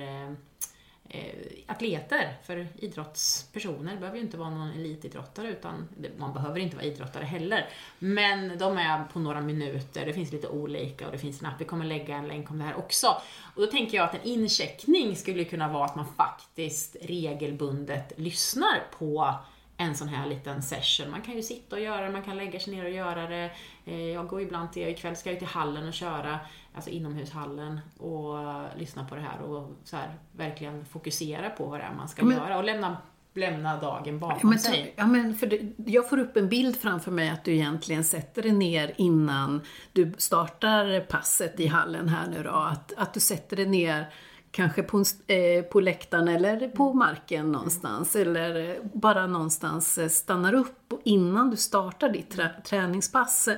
Eh, 1.10 1.34
atleter, 1.66 2.36
för 2.44 2.68
idrottspersoner. 2.78 3.96
Behöver 3.96 4.18
ju 4.18 4.24
inte 4.24 4.36
vara 4.36 4.50
någon 4.50 4.70
elitidrottare, 4.70 5.48
utan 5.48 5.88
man 6.18 6.32
behöver 6.32 6.60
inte 6.60 6.76
vara 6.76 6.86
idrottare 6.86 7.24
heller. 7.24 7.68
Men 7.98 8.58
de 8.58 8.78
är 8.78 9.04
på 9.04 9.18
några 9.18 9.40
minuter, 9.40 10.06
det 10.06 10.12
finns 10.12 10.32
lite 10.32 10.48
olika 10.48 11.06
och 11.06 11.12
det 11.12 11.18
finns 11.18 11.40
en 11.40 11.46
app, 11.46 11.60
vi 11.60 11.64
kommer 11.64 11.84
lägga 11.84 12.16
en 12.16 12.28
länk 12.28 12.50
om 12.50 12.58
det 12.58 12.64
här 12.64 12.78
också. 12.78 13.06
Och 13.54 13.62
då 13.62 13.66
tänker 13.66 13.96
jag 13.96 14.04
att 14.04 14.14
en 14.14 14.22
incheckning 14.22 15.16
skulle 15.16 15.44
kunna 15.44 15.68
vara 15.72 15.84
att 15.84 15.96
man 15.96 16.06
faktiskt 16.16 16.96
regelbundet 17.02 18.12
lyssnar 18.16 18.82
på 18.98 19.34
en 19.80 19.94
sån 19.94 20.08
här 20.08 20.26
liten 20.28 20.62
session. 20.62 21.10
Man 21.10 21.22
kan 21.22 21.34
ju 21.34 21.42
sitta 21.42 21.76
och 21.76 21.82
göra 21.82 22.06
det, 22.06 22.10
man 22.12 22.22
kan 22.22 22.36
lägga 22.36 22.60
sig 22.60 22.74
ner 22.76 22.84
och 22.84 22.90
göra 22.90 23.26
det. 23.28 23.50
Eh, 23.84 24.00
Jag 24.00 24.26
går 24.28 24.40
ibland 24.40 24.72
till, 24.72 24.88
ikväll 24.88 25.16
ska 25.16 25.30
jag 25.30 25.38
till 25.38 25.48
hallen 25.48 25.88
och 25.88 25.94
köra, 25.94 26.38
alltså 26.74 26.90
inomhushallen, 26.90 27.80
och 27.98 28.38
lyssna 28.78 29.04
på 29.04 29.14
det 29.14 29.20
här 29.20 29.42
och 29.42 29.70
så 29.84 29.96
här, 29.96 30.14
verkligen 30.36 30.84
fokusera 30.84 31.50
på 31.50 31.66
vad 31.66 31.80
det 31.80 31.84
är 31.84 31.94
man 31.94 32.08
ska 32.08 32.24
Men- 32.24 32.36
göra 32.36 32.58
och 32.58 32.64
lämna, 32.64 32.96
lämna 33.34 33.76
dagen 33.80 34.18
bakom 34.18 34.50
men, 34.50 34.58
sig. 34.58 34.94
ja, 34.96 35.06
men 35.06 35.34
för 35.36 35.46
det, 35.46 35.60
jag 35.86 36.08
får 36.08 36.18
upp 36.18 36.36
en 36.36 36.48
bild 36.48 36.76
framför 36.76 37.10
mig 37.10 37.30
att 37.30 37.44
du 37.44 37.52
egentligen 37.54 38.04
sätter 38.04 38.42
dig 38.42 38.52
ner 38.52 38.92
innan 38.96 39.60
du 39.92 40.12
startar 40.18 41.00
passet 41.00 41.60
i 41.60 41.66
hallen 41.66 42.08
här 42.08 42.26
nu 42.30 42.42
då. 42.42 42.50
Att, 42.50 42.92
att 42.96 43.14
du 43.14 43.20
sätter 43.20 43.56
dig 43.56 43.66
ner 43.66 44.08
kanske 44.50 44.82
på, 44.82 45.04
eh, 45.26 45.62
på 45.62 45.80
läktaren 45.80 46.28
eller 46.28 46.68
på 46.68 46.92
marken 46.92 47.52
någonstans. 47.52 48.16
Eller 48.16 48.78
bara 48.92 49.26
någonstans 49.26 49.98
eh, 49.98 50.08
stannar 50.08 50.54
upp 50.54 50.92
och 50.92 51.00
innan 51.04 51.50
du 51.50 51.56
startar 51.56 52.08
ditt 52.08 52.30
trä, 52.30 52.50
träningspass. 52.64 53.48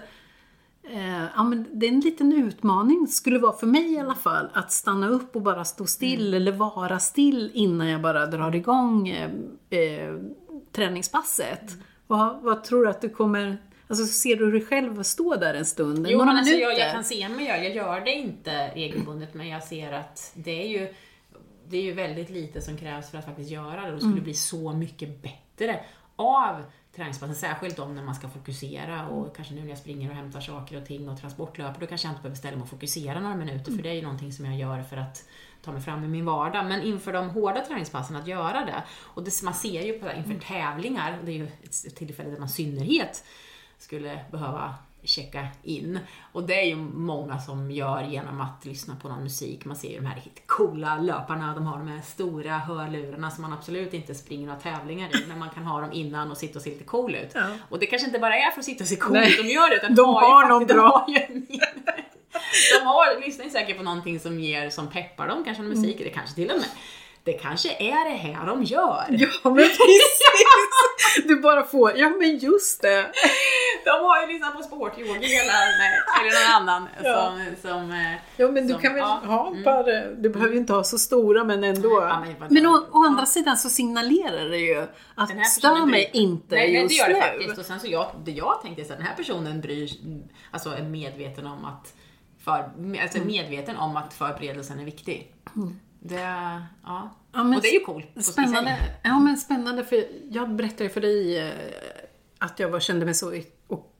Eh, 0.82 1.24
ja, 1.36 1.44
men 1.44 1.66
det 1.72 1.86
är 1.86 1.92
en 1.92 2.00
liten 2.00 2.32
utmaning, 2.32 3.06
skulle 3.06 3.38
vara 3.38 3.52
för 3.52 3.66
mig 3.66 3.92
i 3.92 3.98
alla 3.98 4.14
fall, 4.14 4.48
att 4.52 4.72
stanna 4.72 5.08
upp 5.08 5.36
och 5.36 5.42
bara 5.42 5.64
stå 5.64 5.86
still 5.86 6.34
eller 6.34 6.52
vara 6.52 6.98
still 6.98 7.50
innan 7.54 7.88
jag 7.88 8.02
bara 8.02 8.26
drar 8.26 8.54
igång 8.54 9.08
eh, 9.08 10.14
träningspasset. 10.72 11.76
Vad, 12.06 12.42
vad 12.42 12.64
tror 12.64 12.84
du 12.84 12.90
att 12.90 13.00
du 13.00 13.08
kommer... 13.08 13.58
Alltså 13.90 14.06
ser 14.06 14.36
du 14.36 14.52
dig 14.52 14.64
själv 14.64 15.02
stå 15.02 15.36
där 15.36 15.54
en 15.54 15.66
stund? 15.66 16.06
Jo, 16.10 16.18
men 16.18 16.36
alltså 16.36 16.54
jag, 16.54 16.78
jag 16.78 16.92
kan 16.92 17.04
se 17.04 17.28
mig 17.28 17.46
göra 17.46 17.64
Jag 17.64 17.74
gör 17.74 18.00
det 18.00 18.12
inte 18.12 18.68
regelbundet, 18.74 19.34
men 19.34 19.48
jag 19.48 19.62
ser 19.62 19.92
att 19.92 20.32
det 20.34 20.62
är 20.62 20.68
ju 20.68 20.94
det 21.68 21.76
är 21.76 21.82
ju 21.82 21.92
väldigt 21.92 22.30
lite 22.30 22.60
som 22.60 22.76
krävs 22.76 23.10
för 23.10 23.18
att 23.18 23.24
faktiskt 23.24 23.50
göra 23.50 23.80
det. 23.80 23.88
Och 23.88 23.94
det 23.94 24.00
skulle 24.00 24.20
bli 24.20 24.34
så 24.34 24.72
mycket 24.72 25.22
bättre 25.22 25.80
av 26.16 26.62
träningspassen, 26.96 27.34
särskilt 27.34 27.78
om 27.78 27.94
när 27.94 28.02
man 28.02 28.14
ska 28.14 28.28
fokusera 28.28 29.08
och 29.08 29.36
kanske 29.36 29.54
nu 29.54 29.60
när 29.60 29.68
jag 29.68 29.78
springer 29.78 30.10
och 30.10 30.16
hämtar 30.16 30.40
saker 30.40 30.76
och 30.76 30.86
ting 30.86 31.08
och 31.08 31.20
transportlöper, 31.20 31.80
då 31.80 31.86
kanske 31.86 32.06
jag 32.06 32.12
inte 32.12 32.22
behöver 32.22 32.38
ställa 32.38 32.56
mig 32.56 32.62
och 32.62 32.68
fokusera 32.68 33.20
några 33.20 33.36
minuter, 33.36 33.72
för 33.72 33.82
det 33.82 33.88
är 33.88 33.94
ju 33.94 34.02
någonting 34.02 34.32
som 34.32 34.44
jag 34.44 34.56
gör 34.56 34.82
för 34.82 34.96
att 34.96 35.24
ta 35.62 35.72
mig 35.72 35.82
fram 35.82 36.04
i 36.04 36.08
min 36.08 36.24
vardag. 36.24 36.66
Men 36.66 36.82
inför 36.82 37.12
de 37.12 37.30
hårda 37.30 37.60
träningspassen, 37.64 38.16
att 38.16 38.26
göra 38.26 38.64
det. 38.64 38.82
Och 38.90 39.24
det, 39.24 39.42
man 39.42 39.54
ser 39.54 39.82
ju 39.82 39.92
på 39.92 40.12
inför 40.12 40.46
tävlingar, 40.46 41.18
det 41.24 41.32
är 41.32 41.36
ju 41.36 41.48
ett 41.62 41.96
tillfälle 41.96 42.30
där 42.30 42.38
man 42.38 42.48
synnerhet 42.48 43.24
skulle 43.80 44.20
behöva 44.32 44.74
checka 45.02 45.46
in. 45.62 45.98
Och 46.32 46.42
det 46.42 46.60
är 46.60 46.64
ju 46.66 46.76
många 46.76 47.38
som 47.38 47.70
gör 47.70 48.02
genom 48.02 48.40
att 48.40 48.64
lyssna 48.64 48.96
på 49.02 49.08
någon 49.08 49.22
musik. 49.22 49.64
Man 49.64 49.76
ser 49.76 49.88
ju 49.90 49.96
de 50.00 50.06
här 50.06 50.14
riktigt 50.14 50.46
coola 50.46 50.96
löparna, 50.98 51.54
de 51.54 51.66
har 51.66 51.78
de 51.78 51.88
här 51.88 52.00
stora 52.00 52.58
hörlurarna 52.58 53.30
som 53.30 53.42
man 53.42 53.52
absolut 53.52 53.94
inte 53.94 54.14
springer 54.14 54.46
några 54.46 54.60
tävlingar 54.60 55.08
i, 55.16 55.26
men 55.28 55.38
man 55.38 55.50
kan 55.50 55.64
ha 55.64 55.80
dem 55.80 55.92
innan 55.92 56.30
och 56.30 56.36
sitta 56.36 56.58
och 56.58 56.62
se 56.62 56.70
lite 56.70 56.84
cool 56.84 57.14
ut. 57.14 57.30
Ja. 57.34 57.46
Och 57.68 57.78
det 57.78 57.86
kanske 57.86 58.06
inte 58.06 58.18
bara 58.18 58.36
är 58.36 58.50
för 58.50 58.58
att 58.60 58.64
sitta 58.64 58.84
och 58.84 58.88
se 58.88 58.96
cool 58.96 59.12
Nej. 59.12 59.30
ut 59.32 59.36
de 59.46 59.48
gör 59.52 59.70
det, 59.70 59.76
utan 59.76 59.94
De 59.94 60.02
ju 60.08 60.12
har 60.12 60.48
någon 60.48 60.60
faktiskt- 60.60 60.76
bra. 60.78 61.04
De 61.06 61.12
har 61.12 61.18
ju, 61.18 61.40
de 62.80 62.86
har, 62.86 63.20
lyssnar 63.26 63.44
ju 63.44 63.50
säkert 63.50 63.76
på 63.76 63.82
någonting 63.82 64.20
som 64.20 64.40
ger, 64.40 64.70
som 64.70 64.86
peppar 64.88 65.28
dem, 65.28 65.44
kanske 65.44 65.62
någon 65.62 65.72
musik, 65.80 65.98
det 65.98 66.10
kanske 66.10 66.34
till 66.34 66.50
och 66.50 66.56
med 66.56 66.66
det 67.24 67.32
kanske 67.32 67.68
är 67.78 68.10
det 68.10 68.16
här 68.16 68.46
de 68.46 68.62
gör. 68.64 69.04
Ja, 69.10 69.28
men 69.44 69.54
precis! 69.56 70.20
Du 71.28 71.40
bara 71.40 71.62
får, 71.62 71.96
ja 71.98 72.08
men 72.10 72.38
just 72.38 72.82
det. 72.82 73.06
De 73.84 73.90
har 73.90 74.26
ju 74.26 74.32
lyssnat 74.32 74.56
på 74.56 74.62
sportyogi 74.62 75.26
hela, 75.26 75.52
nej, 75.52 76.00
eller 76.20 76.48
någon 76.58 76.68
annan 76.68 76.88
Ja. 77.04 77.32
som, 77.62 77.70
som 77.70 77.90
eh, 77.90 78.14
Ja 78.36 78.48
men 78.48 78.66
du 78.66 78.72
Som- 78.72 78.82
kan 78.82 78.92
väl 78.94 79.00
ja, 79.02 79.20
ha 79.26 79.48
mm. 79.50 79.62
bara, 79.64 80.04
du 80.10 80.28
behöver 80.28 80.52
ju 80.54 80.58
inte 80.60 80.72
ha 80.72 80.84
så 80.84 80.98
stora 80.98 81.44
men 81.44 81.64
ändå. 81.64 82.02
Ja, 82.02 82.20
men 82.40 82.48
men 82.54 82.66
å, 82.66 82.86
å 82.92 83.04
andra 83.06 83.26
sidan 83.26 83.56
så 83.56 83.68
signalerar 83.70 84.48
det 84.48 84.58
ju 84.58 84.86
att 85.14 85.46
stör 85.48 85.86
mig 85.86 86.10
bryr- 86.12 86.20
inte 86.22 86.54
nej, 86.54 86.72
nej, 86.72 86.82
just 86.82 86.88
det 86.88 86.94
gör 86.94 87.08
det 87.08 87.14
nu. 87.14 87.20
faktiskt. 87.38 87.58
Och 87.58 87.64
sen 87.64 87.80
så 87.80 87.86
jag, 87.86 88.10
det 88.24 88.30
jag 88.30 88.60
tänkte 88.62 88.84
så 88.84 88.92
att 88.92 88.98
den 88.98 89.06
här 89.06 89.16
personen 89.16 89.60
bryr 89.60 89.90
alltså 90.50 90.70
är 90.70 90.82
medveten 90.82 91.46
om 91.46 91.64
att 91.64 91.94
för, 92.44 92.52
alltså 93.02 93.18
Mm. 93.18 93.28
medveten 93.28 93.76
om 93.76 93.96
att 93.96 94.14
förberedelsen 94.14 94.80
är 94.80 94.84
viktig. 94.84 95.32
Det, 96.02 96.20
ja. 96.84 97.10
Ja, 97.32 97.42
men 97.44 97.54
och 97.54 97.62
det 97.62 97.68
är 97.68 97.74
ju 97.74 97.80
coolt. 97.80 98.24
Spännande. 98.24 98.76
Ja 99.02 99.18
men 99.18 99.36
spännande 99.36 99.84
för 99.84 100.04
jag 100.30 100.54
berättade 100.54 100.84
ju 100.84 100.90
för 100.90 101.00
dig 101.00 101.38
eh, 101.38 101.52
att 102.38 102.58
jag 102.60 102.68
var, 102.68 102.80
kände 102.80 103.04
mig 103.04 103.14
så 103.14 103.32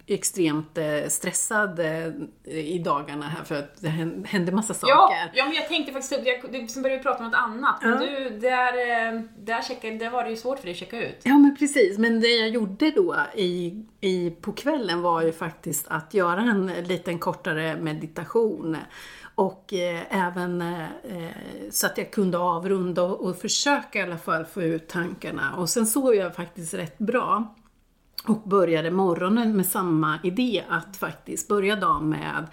extremt 0.07 0.79
eh, 0.79 1.09
stressad 1.09 1.79
eh, 1.79 2.07
i 2.45 2.79
dagarna 2.85 3.27
här 3.29 3.45
för 3.45 3.55
att 3.59 3.81
det 3.81 3.89
hän- 3.89 4.25
hände 4.25 4.53
massa 4.53 4.75
saker. 4.75 4.93
Ja, 4.93 5.13
ja, 5.35 5.45
men 5.45 5.55
jag 5.55 5.69
tänkte 5.69 5.93
faktiskt, 5.93 6.27
jag, 6.27 6.53
du, 6.53 6.69
sen 6.69 6.83
började 6.83 6.99
vi 6.99 7.03
prata 7.03 7.19
om 7.19 7.25
något 7.25 7.35
annat. 7.39 7.83
Men 7.83 7.99
du, 7.99 8.31
där, 8.39 8.73
där, 9.39 9.63
checkade, 9.63 9.97
där 9.97 10.11
var 10.11 10.25
det 10.25 10.31
ju 10.31 10.37
svårt 10.37 10.59
för 10.59 10.65
dig 10.65 10.73
att 10.73 10.79
checka 10.79 11.09
ut. 11.09 11.21
Ja 11.23 11.39
men 11.39 11.57
precis, 11.57 11.99
men 11.99 12.21
det 12.21 12.29
jag 12.29 12.49
gjorde 12.49 12.91
då 12.91 13.17
i, 13.35 13.85
i, 14.01 14.31
på 14.31 14.53
kvällen 14.53 15.03
var 15.03 15.23
ju 15.23 15.33
faktiskt 15.33 15.89
att 15.89 16.15
göra 16.15 16.41
en 16.41 16.67
liten 16.67 17.19
kortare 17.19 17.77
meditation. 17.77 18.77
Och 19.41 19.73
eh, 19.73 20.03
även 20.27 20.63
eh, 20.63 20.87
så 21.71 21.87
att 21.87 21.99
jag 21.99 22.11
kunde 22.11 22.39
avrunda 22.39 23.03
och, 23.03 23.25
och 23.25 23.37
försöka 23.37 23.99
i 23.99 24.03
alla 24.03 24.19
fall 24.19 24.45
få 24.45 24.63
ut 24.63 24.89
tankarna. 24.89 25.57
Och 25.57 25.69
sen 25.69 25.87
sov 25.87 26.15
jag 26.15 26.35
faktiskt 26.35 26.75
rätt 26.75 26.99
bra. 26.99 27.55
Och 28.27 28.43
började 28.45 28.91
morgonen 28.91 29.57
med 29.57 29.67
samma 29.67 30.19
idé 30.23 30.65
att 30.69 30.97
faktiskt 30.97 31.49
börja 31.49 31.77
dagen 31.77 32.09
med 32.09 32.47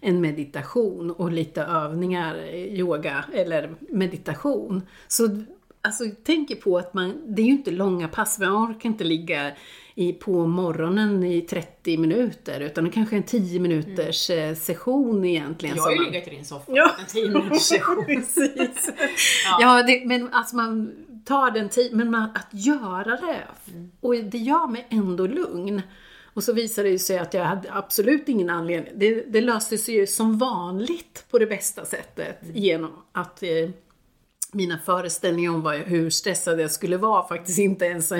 en 0.00 0.20
meditation 0.20 1.10
och 1.10 1.32
lite 1.32 1.62
övningar, 1.62 2.34
eh, 2.34 2.54
yoga 2.54 3.24
eller 3.32 3.74
meditation. 3.80 4.82
Så 5.08 5.44
alltså, 5.82 6.04
tänk 6.24 6.62
på 6.62 6.78
att 6.78 6.94
man, 6.94 7.34
det 7.34 7.42
är 7.42 7.46
ju 7.46 7.52
inte 7.52 7.70
långa 7.70 8.08
pass, 8.08 8.38
man 8.38 8.70
orkar 8.70 8.88
inte 8.88 9.04
ligga 9.04 9.52
i, 10.00 10.12
på 10.12 10.46
morgonen 10.46 11.24
i 11.24 11.40
30 11.40 11.96
minuter 11.96 12.60
utan 12.60 12.90
kanske 12.90 13.16
en 13.16 13.22
10 13.22 13.60
minuters 13.60 14.30
eh, 14.30 14.54
session 14.54 15.24
egentligen. 15.24 15.76
Jag 15.76 15.82
har 15.82 15.90
ju 15.90 15.96
man- 15.96 16.12
legat 16.12 16.26
i 16.28 16.30
din 16.30 16.44
soffa 16.44 16.72
Ja. 16.74 16.90
en 17.00 17.06
10 17.06 17.28
minuters 17.30 17.62
session. 17.62 18.04
Precis. 18.06 18.90
ja, 19.60 19.82
det, 19.82 20.02
men 20.06 20.28
alltså 20.32 20.56
man 20.56 20.92
tar 21.24 21.50
den 21.50 21.68
tiden, 21.68 21.98
men 21.98 22.10
man, 22.10 22.22
att 22.34 22.48
göra 22.50 23.16
det, 23.16 23.44
och 24.00 24.14
det 24.16 24.38
gör 24.38 24.66
mig 24.66 24.86
ändå 24.90 25.26
lugn. 25.26 25.82
Och 26.34 26.44
så 26.44 26.52
visade 26.52 26.88
det 26.90 26.98
sig 26.98 27.18
att 27.18 27.34
jag 27.34 27.44
hade 27.44 27.72
absolut 27.72 28.28
ingen 28.28 28.50
anledning. 28.50 28.92
Det, 28.96 29.24
det 29.32 29.40
löste 29.40 29.78
sig 29.78 29.94
ju 29.94 30.06
som 30.06 30.38
vanligt 30.38 31.24
på 31.30 31.38
det 31.38 31.46
bästa 31.46 31.84
sättet 31.84 32.40
genom 32.54 32.90
att 33.12 33.42
eh, 33.42 33.48
mina 34.52 34.78
föreställningar 34.78 35.50
om 35.50 35.62
vad, 35.62 35.76
hur 35.76 36.10
stressad 36.10 36.60
jag 36.60 36.70
skulle 36.70 36.96
vara 36.96 37.28
faktiskt 37.28 37.58
inte 37.58 37.84
ens 37.84 38.12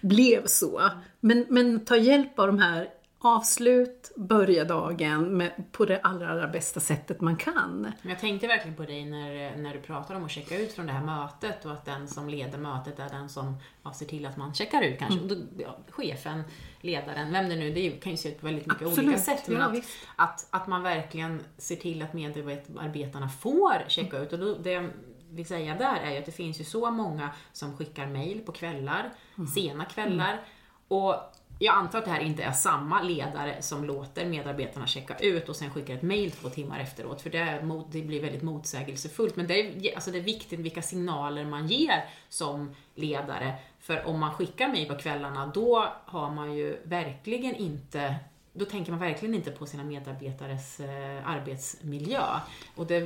blev 0.00 0.46
så. 0.46 0.82
Men, 1.20 1.46
men 1.48 1.84
ta 1.84 1.96
hjälp 1.96 2.38
av 2.38 2.46
de 2.46 2.58
här 2.58 2.88
avslut, 3.18 4.12
börja 4.16 4.64
dagen 4.64 5.36
med, 5.36 5.72
på 5.72 5.84
det 5.84 6.00
allra, 6.00 6.30
allra 6.30 6.48
bästa 6.48 6.80
sättet 6.80 7.20
man 7.20 7.36
kan. 7.36 7.92
Jag 8.02 8.18
tänkte 8.18 8.46
verkligen 8.46 8.76
på 8.76 8.82
dig 8.82 9.04
när, 9.04 9.56
när 9.56 9.74
du 9.74 9.80
pratar 9.80 10.14
om 10.14 10.24
att 10.24 10.30
checka 10.30 10.58
ut 10.58 10.72
från 10.72 10.86
det 10.86 10.92
här 10.92 11.04
mötet 11.04 11.64
och 11.64 11.72
att 11.72 11.84
den 11.84 12.08
som 12.08 12.28
leder 12.28 12.58
mötet 12.58 12.98
är 12.98 13.08
den 13.08 13.28
som 13.28 13.56
ja, 13.82 13.92
ser 13.92 14.06
till 14.06 14.26
att 14.26 14.36
man 14.36 14.54
checkar 14.54 14.82
ut 14.82 14.98
kanske. 14.98 15.20
Och 15.20 15.28
då, 15.28 15.34
ja, 15.58 15.78
chefen, 15.90 16.42
ledaren, 16.80 17.32
vem 17.32 17.48
det 17.48 17.56
nu 17.56 17.70
det 17.70 17.90
kan 17.90 18.12
ju 18.12 18.18
se 18.18 18.28
ut 18.28 18.40
på 18.40 18.46
väldigt 18.46 18.66
mycket 18.66 18.86
Absolut, 18.86 19.08
olika 19.08 19.22
sätt. 19.22 19.48
Men 19.48 19.60
ja, 19.60 19.66
att, 19.66 19.84
att, 20.16 20.46
att 20.50 20.66
man 20.66 20.82
verkligen 20.82 21.40
ser 21.58 21.76
till 21.76 22.02
att 22.02 22.12
medarbetarna 22.12 23.28
får 23.28 23.88
checka 23.88 24.18
ut. 24.18 24.32
Och 24.32 24.38
då, 24.38 24.54
det 24.54 24.90
vill 25.36 25.46
säga 25.46 25.74
där 25.74 26.00
är 26.00 26.10
ju 26.12 26.18
att 26.18 26.26
det 26.26 26.32
finns 26.32 26.60
ju 26.60 26.64
så 26.64 26.90
många 26.90 27.30
som 27.52 27.76
skickar 27.76 28.06
mail 28.06 28.40
på 28.40 28.52
kvällar, 28.52 29.12
Mm. 29.36 29.46
sena 29.46 29.84
kvällar. 29.84 30.40
Och 30.88 31.14
jag 31.58 31.74
antar 31.74 31.98
att 31.98 32.04
det 32.04 32.10
här 32.10 32.20
inte 32.20 32.42
är 32.42 32.52
samma 32.52 33.02
ledare 33.02 33.62
som 33.62 33.84
låter 33.84 34.26
medarbetarna 34.26 34.86
checka 34.86 35.14
ut 35.18 35.48
och 35.48 35.56
sen 35.56 35.70
skickar 35.70 35.94
ett 35.94 36.02
mail 36.02 36.30
två 36.30 36.48
timmar 36.48 36.80
efteråt, 36.80 37.22
för 37.22 37.30
det, 37.30 37.38
är, 37.38 37.82
det 37.92 38.02
blir 38.02 38.22
väldigt 38.22 38.42
motsägelsefullt. 38.42 39.36
Men 39.36 39.46
det 39.46 39.60
är, 39.60 39.94
alltså 39.94 40.10
det 40.10 40.18
är 40.18 40.22
viktigt 40.22 40.60
vilka 40.60 40.82
signaler 40.82 41.44
man 41.44 41.66
ger 41.66 42.04
som 42.28 42.74
ledare, 42.94 43.54
för 43.80 44.06
om 44.06 44.20
man 44.20 44.34
skickar 44.34 44.68
mail 44.68 44.88
på 44.88 44.94
kvällarna, 44.96 45.46
då 45.54 45.92
har 46.04 46.30
man 46.30 46.54
ju 46.54 46.80
verkligen 46.84 47.54
inte 47.54 48.14
då 48.56 48.64
tänker 48.64 48.92
man 48.92 49.00
verkligen 49.00 49.34
inte 49.34 49.50
på 49.50 49.66
sina 49.66 49.84
medarbetares 49.84 50.80
eh, 50.80 51.28
arbetsmiljö. 51.28 52.40
Och 52.74 52.86
det 52.86 53.00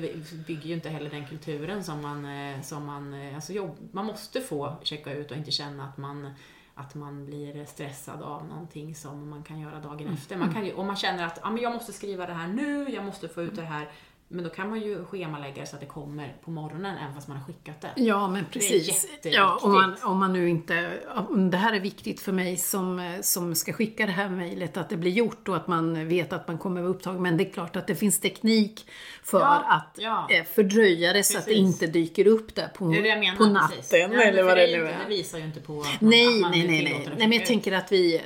bygger 0.47 0.69
ju 0.69 0.75
inte 0.75 0.89
heller 0.89 1.11
den 1.11 1.27
kulturen 1.27 1.85
som 1.85 2.03
man, 2.03 2.25
eh, 2.25 2.61
som 2.61 2.87
man, 2.87 3.15
eh, 3.15 3.35
alltså 3.35 3.53
jobb, 3.53 3.77
man 3.93 4.07
måste 4.07 4.41
få 4.41 4.77
checka 4.83 5.13
ut 5.13 5.31
och 5.31 5.37
inte 5.37 5.51
känna 5.51 5.85
att 5.85 5.97
man 5.97 6.31
att 6.75 6.95
man 6.95 7.27
blir 7.27 7.65
stressad 7.65 8.23
av 8.23 8.47
någonting 8.47 8.95
som 8.95 9.31
man 9.31 9.43
kan 9.43 9.61
göra 9.61 9.81
dagen 9.81 10.09
efter. 10.09 10.37
Man 10.37 10.55
kan 10.55 10.67
ju, 10.67 10.73
om 10.73 10.87
man 10.87 10.97
känner 10.97 11.27
att 11.27 11.39
ah, 11.43 11.51
men 11.51 11.63
jag 11.63 11.73
måste 11.73 11.93
skriva 11.93 12.27
det 12.27 12.33
här 12.33 12.49
nu, 12.49 12.91
jag 12.91 13.05
måste 13.05 13.29
få 13.29 13.43
ut 13.43 13.57
det 13.57 13.63
här. 13.63 13.89
Men 14.33 14.45
då 14.45 14.51
kan 14.51 14.71
man 14.71 14.81
ju 14.81 15.05
schemalägga 15.05 15.61
det 15.61 15.67
så 15.67 15.77
att 15.77 15.81
det 15.81 15.87
kommer 15.87 16.37
på 16.45 16.51
morgonen 16.51 16.97
även 17.03 17.15
fast 17.15 17.29
man 17.29 17.37
har 17.37 17.45
skickat 17.45 17.81
det. 17.81 17.91
Ja, 17.97 18.29
men 18.29 18.45
precis. 18.45 18.89
jätteviktigt. 18.89 19.35
ja, 19.35 19.59
om, 19.63 19.73
man, 19.73 19.97
om 20.03 20.19
man 20.19 20.33
nu 20.33 20.49
inte... 20.49 21.01
Om 21.29 21.51
det 21.51 21.57
här 21.57 21.73
är 21.73 21.81
viktigt 21.81 22.21
för 22.21 22.33
mig 22.33 22.57
som, 22.57 23.19
som 23.23 23.55
ska 23.55 23.73
skicka 23.73 24.07
det 24.07 24.13
här 24.13 24.29
mejlet, 24.29 24.77
att 24.77 24.89
det 24.89 24.97
blir 24.97 25.11
gjort 25.11 25.49
och 25.49 25.57
att 25.57 25.67
man 25.67 26.09
vet 26.09 26.33
att 26.33 26.49
man 26.49 26.59
kommer 26.59 26.81
vara 26.81 26.91
upptagen. 26.91 27.23
Men 27.23 27.37
det 27.37 27.45
är 27.49 27.51
klart 27.53 27.77
att 27.77 27.87
det 27.87 27.95
finns 27.95 28.21
teknik 28.21 28.87
för 29.23 29.41
Ja, 29.41 29.65
att 29.69 29.99
ja. 29.99 30.27
eh, 30.31 30.45
fördröja 30.45 31.13
det 31.13 31.23
så 31.23 31.39
att 31.39 31.45
det 31.45 31.51
Precis. 31.51 31.83
inte 31.83 31.87
dyker 31.87 32.27
upp 32.27 32.55
där 32.55 32.69
på, 32.69 32.89
Det 32.89 32.99
är 32.99 33.03
det 33.03 33.21
menar, 33.21 33.37
på 33.37 33.45
natten 33.45 33.77
precis. 33.77 33.93
Ja, 33.93 34.23
eller 34.23 34.43
vad 34.43 34.57
det 34.57 34.65
är 34.75 34.79
nu 34.79 34.89
är. 34.89 34.99
Det 35.03 35.09
visar 35.09 35.39
ju 35.39 35.45
inte 35.45 35.61
på 35.61 35.81
att 35.81 36.01
man, 36.01 36.11
Nej, 36.11 36.35
att 36.35 36.41
man 36.41 36.51
nej, 36.51 36.65
är 36.65 36.69
nej, 36.69 36.85
nej. 36.85 37.09
Nej, 37.19 37.29
men 37.29 37.39
jag 37.39 37.47
tänker 37.47 37.73
att 37.73 37.93
vi... 37.93 38.21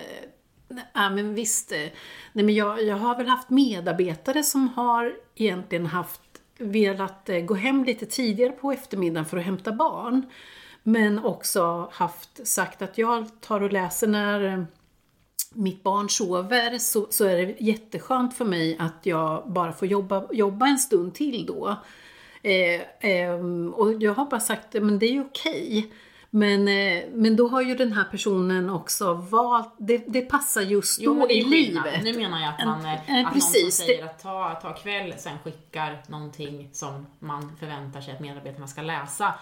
Ja, 0.94 1.10
men 1.10 1.34
visst. 1.34 1.70
Nej, 1.70 2.44
men 2.44 2.54
jag, 2.54 2.82
jag 2.82 2.96
har 2.96 3.16
väl 3.16 3.28
haft 3.28 3.50
medarbetare 3.50 4.42
som 4.42 4.68
har 4.68 5.14
egentligen 5.34 5.86
haft 5.86 6.20
velat 6.58 7.28
eh, 7.28 7.40
gå 7.40 7.54
hem 7.54 7.84
lite 7.84 8.06
tidigare 8.06 8.52
på 8.52 8.72
eftermiddagen 8.72 9.26
för 9.26 9.36
att 9.36 9.44
hämta 9.44 9.72
barn. 9.72 10.22
Men 10.82 11.24
också 11.24 11.88
haft 11.92 12.46
sagt 12.46 12.82
att 12.82 12.98
jag 12.98 13.40
tar 13.40 13.62
och 13.62 13.72
läser 13.72 14.06
när 14.06 14.44
eh, 14.44 14.64
mitt 15.54 15.82
barn 15.82 16.10
sover 16.10 16.78
så, 16.78 17.06
så 17.10 17.24
är 17.24 17.36
det 17.36 17.56
jätteskönt 17.60 18.36
för 18.36 18.44
mig 18.44 18.76
att 18.78 19.00
jag 19.02 19.52
bara 19.52 19.72
får 19.72 19.88
jobba, 19.88 20.32
jobba 20.32 20.66
en 20.66 20.78
stund 20.78 21.14
till 21.14 21.46
då. 21.46 21.76
Eh, 22.42 23.10
eh, 23.10 23.40
och 23.74 24.02
jag 24.02 24.14
har 24.14 24.24
bara 24.24 24.40
sagt 24.40 24.72
men 24.72 24.98
det 24.98 25.06
är 25.06 25.12
ju 25.12 25.20
okej. 25.20 25.92
Men, 26.36 26.68
eh, 26.68 27.04
men 27.12 27.36
då 27.36 27.48
har 27.48 27.62
ju 27.62 27.74
den 27.74 27.92
här 27.92 28.04
personen 28.04 28.70
också 28.70 29.14
valt, 29.14 29.74
det, 29.78 30.04
det 30.06 30.20
passar 30.20 30.62
just 30.62 30.98
då 30.98 31.04
Jo, 31.04 31.30
i 31.30 31.44
livet. 31.44 32.04
Nu 32.04 32.12
menar 32.12 32.40
jag 32.40 32.54
att, 32.58 32.66
man, 32.66 32.84
eh, 32.84 33.18
Eh, 33.20 33.26
att 33.26 33.32
precis, 33.34 33.62
någon 33.62 33.70
som 33.70 33.86
säger 33.86 34.04
att 34.04 34.18
ta, 34.18 34.58
ta 34.62 34.74
kväll, 34.74 35.14
sen 35.18 35.38
skickar 35.44 36.02
någonting 36.06 36.68
som 36.72 37.06
man 37.18 37.56
förväntar 37.56 38.00
sig 38.00 38.14
att 38.14 38.20
medarbetarna 38.20 38.66
ska 38.66 38.82
läsa. 38.82 39.34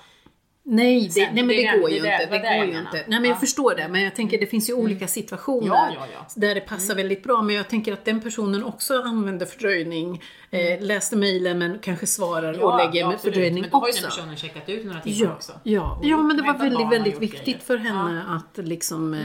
Nej, 0.65 1.11
det, 1.15 1.21
nej 1.33 1.33
men 1.45 1.49
det 1.49 1.73
det, 1.73 1.79
går 1.79 1.91
ju 1.91 1.97
inte. 1.97 2.27
det 2.31 2.39
går 2.39 2.65
ju 2.67 2.79
inte. 2.79 2.93
Nej 2.93 3.05
men 3.09 3.25
jag 3.25 3.31
Ja. 3.37 3.41
förstår 3.41 3.75
det, 3.75 3.89
men 3.89 4.03
jag 4.03 4.15
tänker 4.17 4.39
det 4.41 4.47
finns 4.47 4.71
ju 4.71 4.75
olika 4.75 5.07
situationer 5.09 5.67
Ja, 5.67 5.89
ja, 5.95 6.07
ja. 6.15 6.27
där 6.37 6.55
det 6.55 6.61
passar 6.61 6.95
väldigt 6.95 7.23
bra. 7.23 7.43
Men 7.43 7.55
jag 7.57 7.69
tänker 7.69 7.93
att 7.93 8.05
den 8.05 8.21
personen 8.21 8.65
också 8.65 9.03
använder 9.03 9.47
fördröjning, 9.47 10.23
eh, 10.51 10.81
läste 10.81 11.17
mejlen 11.17 11.59
men 11.59 11.79
kanske 11.79 12.07
svarar 12.07 12.63
och 12.65 12.77
lägger 12.79 13.07
med 13.09 13.21
fördröjning 13.21 13.61
Men 13.61 13.71
då 13.71 13.77
har 13.79 13.87
ju 13.87 13.91
också. 13.91 14.01
den 14.03 14.11
personen 14.11 14.37
checkat 14.37 14.69
ut 14.69 14.85
några 14.87 15.01
timmar 15.01 15.27
Ja, 15.27 15.33
också. 15.35 15.53
ja. 15.63 15.97
Och 16.01 16.07
ja, 16.07 16.17
men 16.17 16.37
det 16.37 16.43
var 16.43 16.59
väldigt, 16.59 16.93
väldigt 16.93 17.21
viktigt 17.21 17.45
grejer. 17.45 17.59
för 17.59 17.77
henne 17.77 18.23
att 18.29 18.67
liksom 18.67 19.15
eh, 19.15 19.21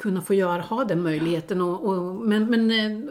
kunna 0.00 0.22
få 0.22 0.34
göra, 0.34 0.62
ha 0.62 0.84
den 0.84 1.02
möjligheten. 1.02 1.60
Och, 1.60 1.84
och, 1.88 2.14
men 2.14 2.46
men 2.50 2.70
eh, 2.70 3.10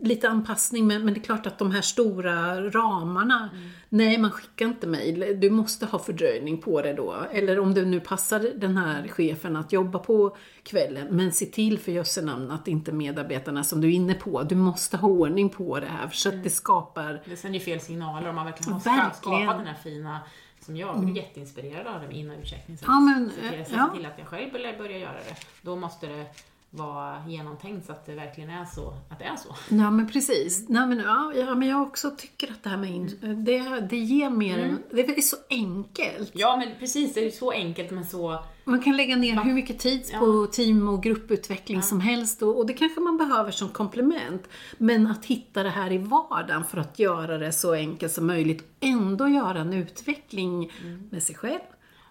lite 0.00 0.28
anpassning, 0.28 0.86
men, 0.86 1.04
men 1.04 1.14
det 1.14 1.20
är 1.20 1.22
klart 1.22 1.46
att 1.46 1.58
de 1.58 1.70
här 1.70 1.80
stora 1.80 2.60
ramarna, 2.70 3.50
nej 3.88 4.18
man 4.18 4.30
skickar 4.30 4.66
inte 4.66 4.86
mejl. 4.86 5.40
Du 5.40 5.50
måste 5.50 5.86
ha 5.86 5.98
fördröjning 5.98 6.58
på 6.58 6.82
det 6.82 6.92
då. 6.92 7.14
Eller 7.32 7.58
om 7.58 7.74
det 7.74 7.84
nu 7.84 8.00
passar 8.00 8.40
den 8.56 8.76
här 8.76 9.08
chefen 9.08 9.56
att 9.56 9.72
jobba 9.72 9.98
på 9.98 10.36
kvällen, 10.62 11.06
men 11.10 11.32
se 11.32 11.46
till 11.46 11.78
för 11.78 11.92
jösse 11.92 12.22
namn 12.22 12.50
att 12.50 12.68
inte 12.68 12.92
medarbetarna, 12.92 13.64
som 13.64 13.80
du 13.80 13.88
är 13.88 13.92
inne 13.92 14.14
på, 14.14 14.42
du 14.42 14.54
måste 14.54 14.96
ha 14.96 15.08
ordning 15.08 15.48
på 15.48 15.80
det 15.80 15.86
här 15.86 16.08
så 16.08 16.28
att 16.28 16.42
det 16.42 16.50
skapar 16.50 17.22
Det 17.24 17.36
sänder 17.36 17.58
ju 17.58 17.64
fel 17.64 17.80
signaler 17.80 18.28
om 18.28 18.34
man 18.34 18.46
verkligen 18.46 18.72
har 18.72 18.80
Verkligen. 18.80 19.14
skapat 19.14 19.56
den 19.56 19.66
här 19.66 19.78
fina 19.82 20.20
som 20.60 20.76
jag 20.76 21.00
blev 21.00 21.16
jätteinspirerad 21.16 21.86
av 21.86 22.00
det 22.08 22.16
innan 22.16 22.36
utcheckningen. 22.36 22.82
Ja, 22.86 23.00
men, 23.00 23.30
se 23.30 23.50
till, 23.50 23.60
eh, 23.60 23.66
se 23.66 23.74
ja. 23.74 23.90
till 23.96 24.06
att 24.06 24.18
jag 24.18 24.26
själv 24.26 24.52
börjar 24.52 24.78
börja 24.78 24.98
göra 24.98 25.12
det. 25.12 25.36
Då 25.62 25.76
måste 25.76 26.06
det 26.06 26.26
vara 26.70 27.28
genomtänkt 27.28 27.86
så 27.86 27.92
att 27.92 28.06
det 28.06 28.14
verkligen 28.14 28.50
är 28.50 28.64
så 28.64 28.94
att 29.10 29.18
det 29.18 29.24
är 29.24 29.36
så. 29.36 29.56
Ja 29.68 29.90
men 29.90 30.08
precis. 30.08 30.68
Nej, 30.68 30.86
men, 30.86 30.98
ja, 30.98 31.32
ja, 31.36 31.54
men 31.54 31.68
jag 31.68 31.82
också 31.82 32.10
tycker 32.18 32.50
att 32.50 32.62
det 32.62 32.70
här 32.70 32.76
med 32.76 32.90
in, 32.90 33.18
det, 33.44 33.80
det 33.80 33.96
ger 33.96 34.30
mer 34.30 34.58
än, 34.58 34.82
det 34.90 35.18
är 35.18 35.20
så 35.20 35.36
enkelt. 35.50 36.30
Ja 36.34 36.56
men 36.56 36.68
precis, 36.78 37.14
det 37.14 37.26
är 37.26 37.30
så 37.30 37.50
enkelt 37.50 37.90
men 37.90 38.06
så 38.06 38.44
Man 38.64 38.82
kan 38.82 38.96
lägga 38.96 39.16
ner 39.16 39.44
hur 39.44 39.52
mycket 39.52 39.78
tid 39.78 40.12
på 40.18 40.46
team 40.52 40.88
och 40.88 41.02
grupputveckling 41.02 41.82
som 41.82 42.00
helst 42.00 42.42
och, 42.42 42.58
och 42.58 42.66
det 42.66 42.72
kanske 42.72 43.00
man 43.00 43.16
behöver 43.16 43.50
som 43.50 43.68
komplement. 43.68 44.48
Men 44.78 45.06
att 45.06 45.24
hitta 45.24 45.62
det 45.62 45.70
här 45.70 45.92
i 45.92 45.98
vardagen 45.98 46.64
för 46.64 46.78
att 46.78 46.98
göra 46.98 47.38
det 47.38 47.52
så 47.52 47.72
enkelt 47.72 48.12
som 48.12 48.26
möjligt 48.26 48.60
och 48.60 48.66
ändå 48.80 49.28
göra 49.28 49.58
en 49.60 49.72
utveckling 49.72 50.72
med 51.10 51.22
sig 51.22 51.34
själv 51.34 51.60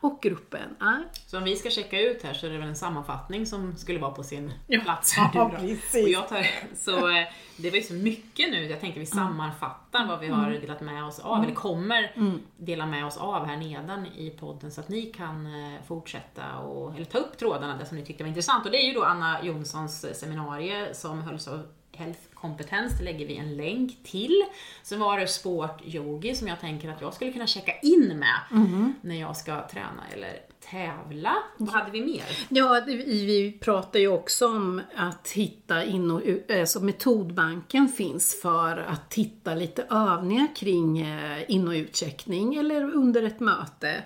och 0.05 0.19
gruppen. 0.21 0.75
Nej. 0.79 1.03
Så 1.27 1.37
om 1.37 1.43
vi 1.43 1.55
ska 1.55 1.69
checka 1.69 2.01
ut 2.01 2.23
här 2.23 2.33
så 2.33 2.45
är 2.45 2.51
det 2.51 2.57
väl 2.57 2.67
en 2.67 2.75
sammanfattning 2.75 3.45
som 3.45 3.77
skulle 3.77 3.99
vara 3.99 4.11
på 4.11 4.23
sin 4.23 4.53
Ja. 4.67 4.79
plats. 4.81 5.13
Här 5.13 5.31
Ja, 5.33 5.49
precis. 5.59 6.03
Och 6.03 6.09
jag 6.09 6.27
tar, 6.29 6.47
så, 6.75 7.09
eh, 7.09 7.25
det 7.57 7.69
var 7.69 7.77
ju 7.77 7.83
så 7.83 7.93
mycket 7.93 8.49
nu, 8.51 8.65
jag 8.65 8.79
tänker 8.81 8.99
vi 8.99 9.05
sammanfattar 9.05 10.07
vad 10.07 10.19
vi 10.19 10.27
har 10.27 10.49
delat 10.51 10.81
med 10.81 11.03
oss 11.03 11.19
av, 11.19 11.43
eller 11.43 11.53
kommer 11.55 12.11
dela 12.57 12.85
med 12.85 13.05
oss 13.05 13.17
av 13.17 13.45
här 13.45 13.57
nedan 13.57 14.05
i 14.05 14.29
podden 14.29 14.71
så 14.71 14.81
att 14.81 14.89
ni 14.89 15.05
kan 15.05 15.45
eh, 15.45 15.81
fortsätta 15.87 16.57
och, 16.57 16.95
eller 16.95 17.05
ta 17.05 17.17
upp 17.17 17.37
trådarna 17.37 17.77
där 17.77 17.85
som 17.85 17.97
ni 17.97 18.05
tyckte 18.05 18.23
var 18.23 18.27
intressant. 18.29 18.65
Och 18.65 18.71
det 18.71 18.77
är 18.77 18.87
ju 18.87 18.93
då 18.93 19.03
Anna 19.03 19.43
Jonssons 19.43 20.19
seminarium 20.19 20.87
som 20.93 21.21
hölls 21.21 21.47
av 21.47 21.63
Health 21.97 22.19
Kompetens, 22.33 22.97
det 22.97 23.03
lägger 23.03 23.27
vi 23.27 23.37
en 23.37 23.57
länk 23.57 24.03
till. 24.03 24.43
Sen 24.83 24.99
var 24.99 25.19
det 25.19 25.27
Sport 25.27 25.81
Yogi 25.85 26.35
som 26.35 26.47
jag 26.47 26.59
tänker 26.59 26.89
att 26.89 27.01
jag 27.01 27.13
skulle 27.13 27.31
kunna 27.31 27.47
checka 27.47 27.79
in 27.79 28.19
med 28.19 28.65
när 29.01 29.19
jag 29.19 29.37
ska 29.37 29.67
träna 29.67 30.03
eller 30.13 30.39
tävla. 30.71 31.35
Vad 31.57 31.69
hade 31.69 31.91
vi 31.91 32.01
mer? 32.01 32.23
Ja, 32.49 32.83
vi, 32.85 33.57
pratar 33.61 33.99
ju 33.99 34.07
också 34.07 34.47
om 34.47 34.81
att 34.95 35.31
hitta 35.31 35.83
in 35.83 36.11
och 36.11 36.21
ut, 36.25 36.51
alltså 36.51 36.79
metodbanken 36.79 37.87
finns 37.87 38.41
för 38.41 38.77
att 38.77 39.13
hitta 39.13 39.55
lite 39.55 39.87
övningar 39.89 40.47
kring 40.55 41.01
eh, 41.01 41.51
in 41.51 41.67
och 41.67 41.73
utcheckning 41.73 42.55
eller 42.55 42.95
under 42.95 43.23
ett 43.23 43.39
möte. 43.39 44.03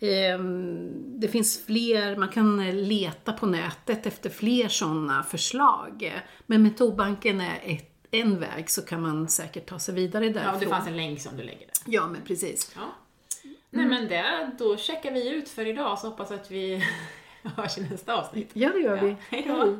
Ehm, 0.00 1.20
Det 1.20 1.28
finns 1.28 1.64
fler, 1.66 2.16
man 2.16 2.28
kan 2.28 2.70
leta 2.88 3.32
på 3.32 3.46
nätet 3.46 4.06
efter 4.06 4.30
fler 4.30 4.68
sådana 4.68 5.22
förslag. 5.22 6.22
Men 6.46 6.62
metodbanken 6.62 7.40
är 7.40 7.60
ett, 7.64 7.86
en 8.10 8.40
väg 8.40 8.70
så 8.70 8.82
kan 8.82 9.02
man 9.02 9.28
säkert 9.28 9.66
ta 9.68 9.78
sig 9.78 9.94
vidare 9.94 10.26
Ja, 10.26 10.32
därifrån. 10.32 10.60
det 10.60 10.66
fanns 10.66 10.86
en 10.88 10.96
länk 10.96 11.20
som 11.20 11.36
du 11.36 11.42
lägger 11.42 11.66
där. 11.66 11.74
Ja, 11.86 12.06
men 12.06 12.22
precis. 12.22 12.72
Ja. 12.76 12.82
Nej 13.70 13.86
men 13.86 14.08
det, 14.08 14.50
då 14.58 14.76
checkar 14.76 15.12
vi 15.12 15.28
ut 15.34 15.48
för 15.48 15.66
idag 15.66 15.98
så 15.98 16.08
hoppas 16.08 16.30
att 16.30 16.50
vi 16.50 16.84
hörs 17.56 17.78
i 17.78 17.80
nästa 17.90 18.14
avsnitt. 18.14 18.50
Ja, 18.52 18.68
det 18.74 18.80
gör 18.80 19.00
vi. 19.00 19.08
Ja, 19.10 19.16
hej 19.28 19.44
då. 19.48 19.78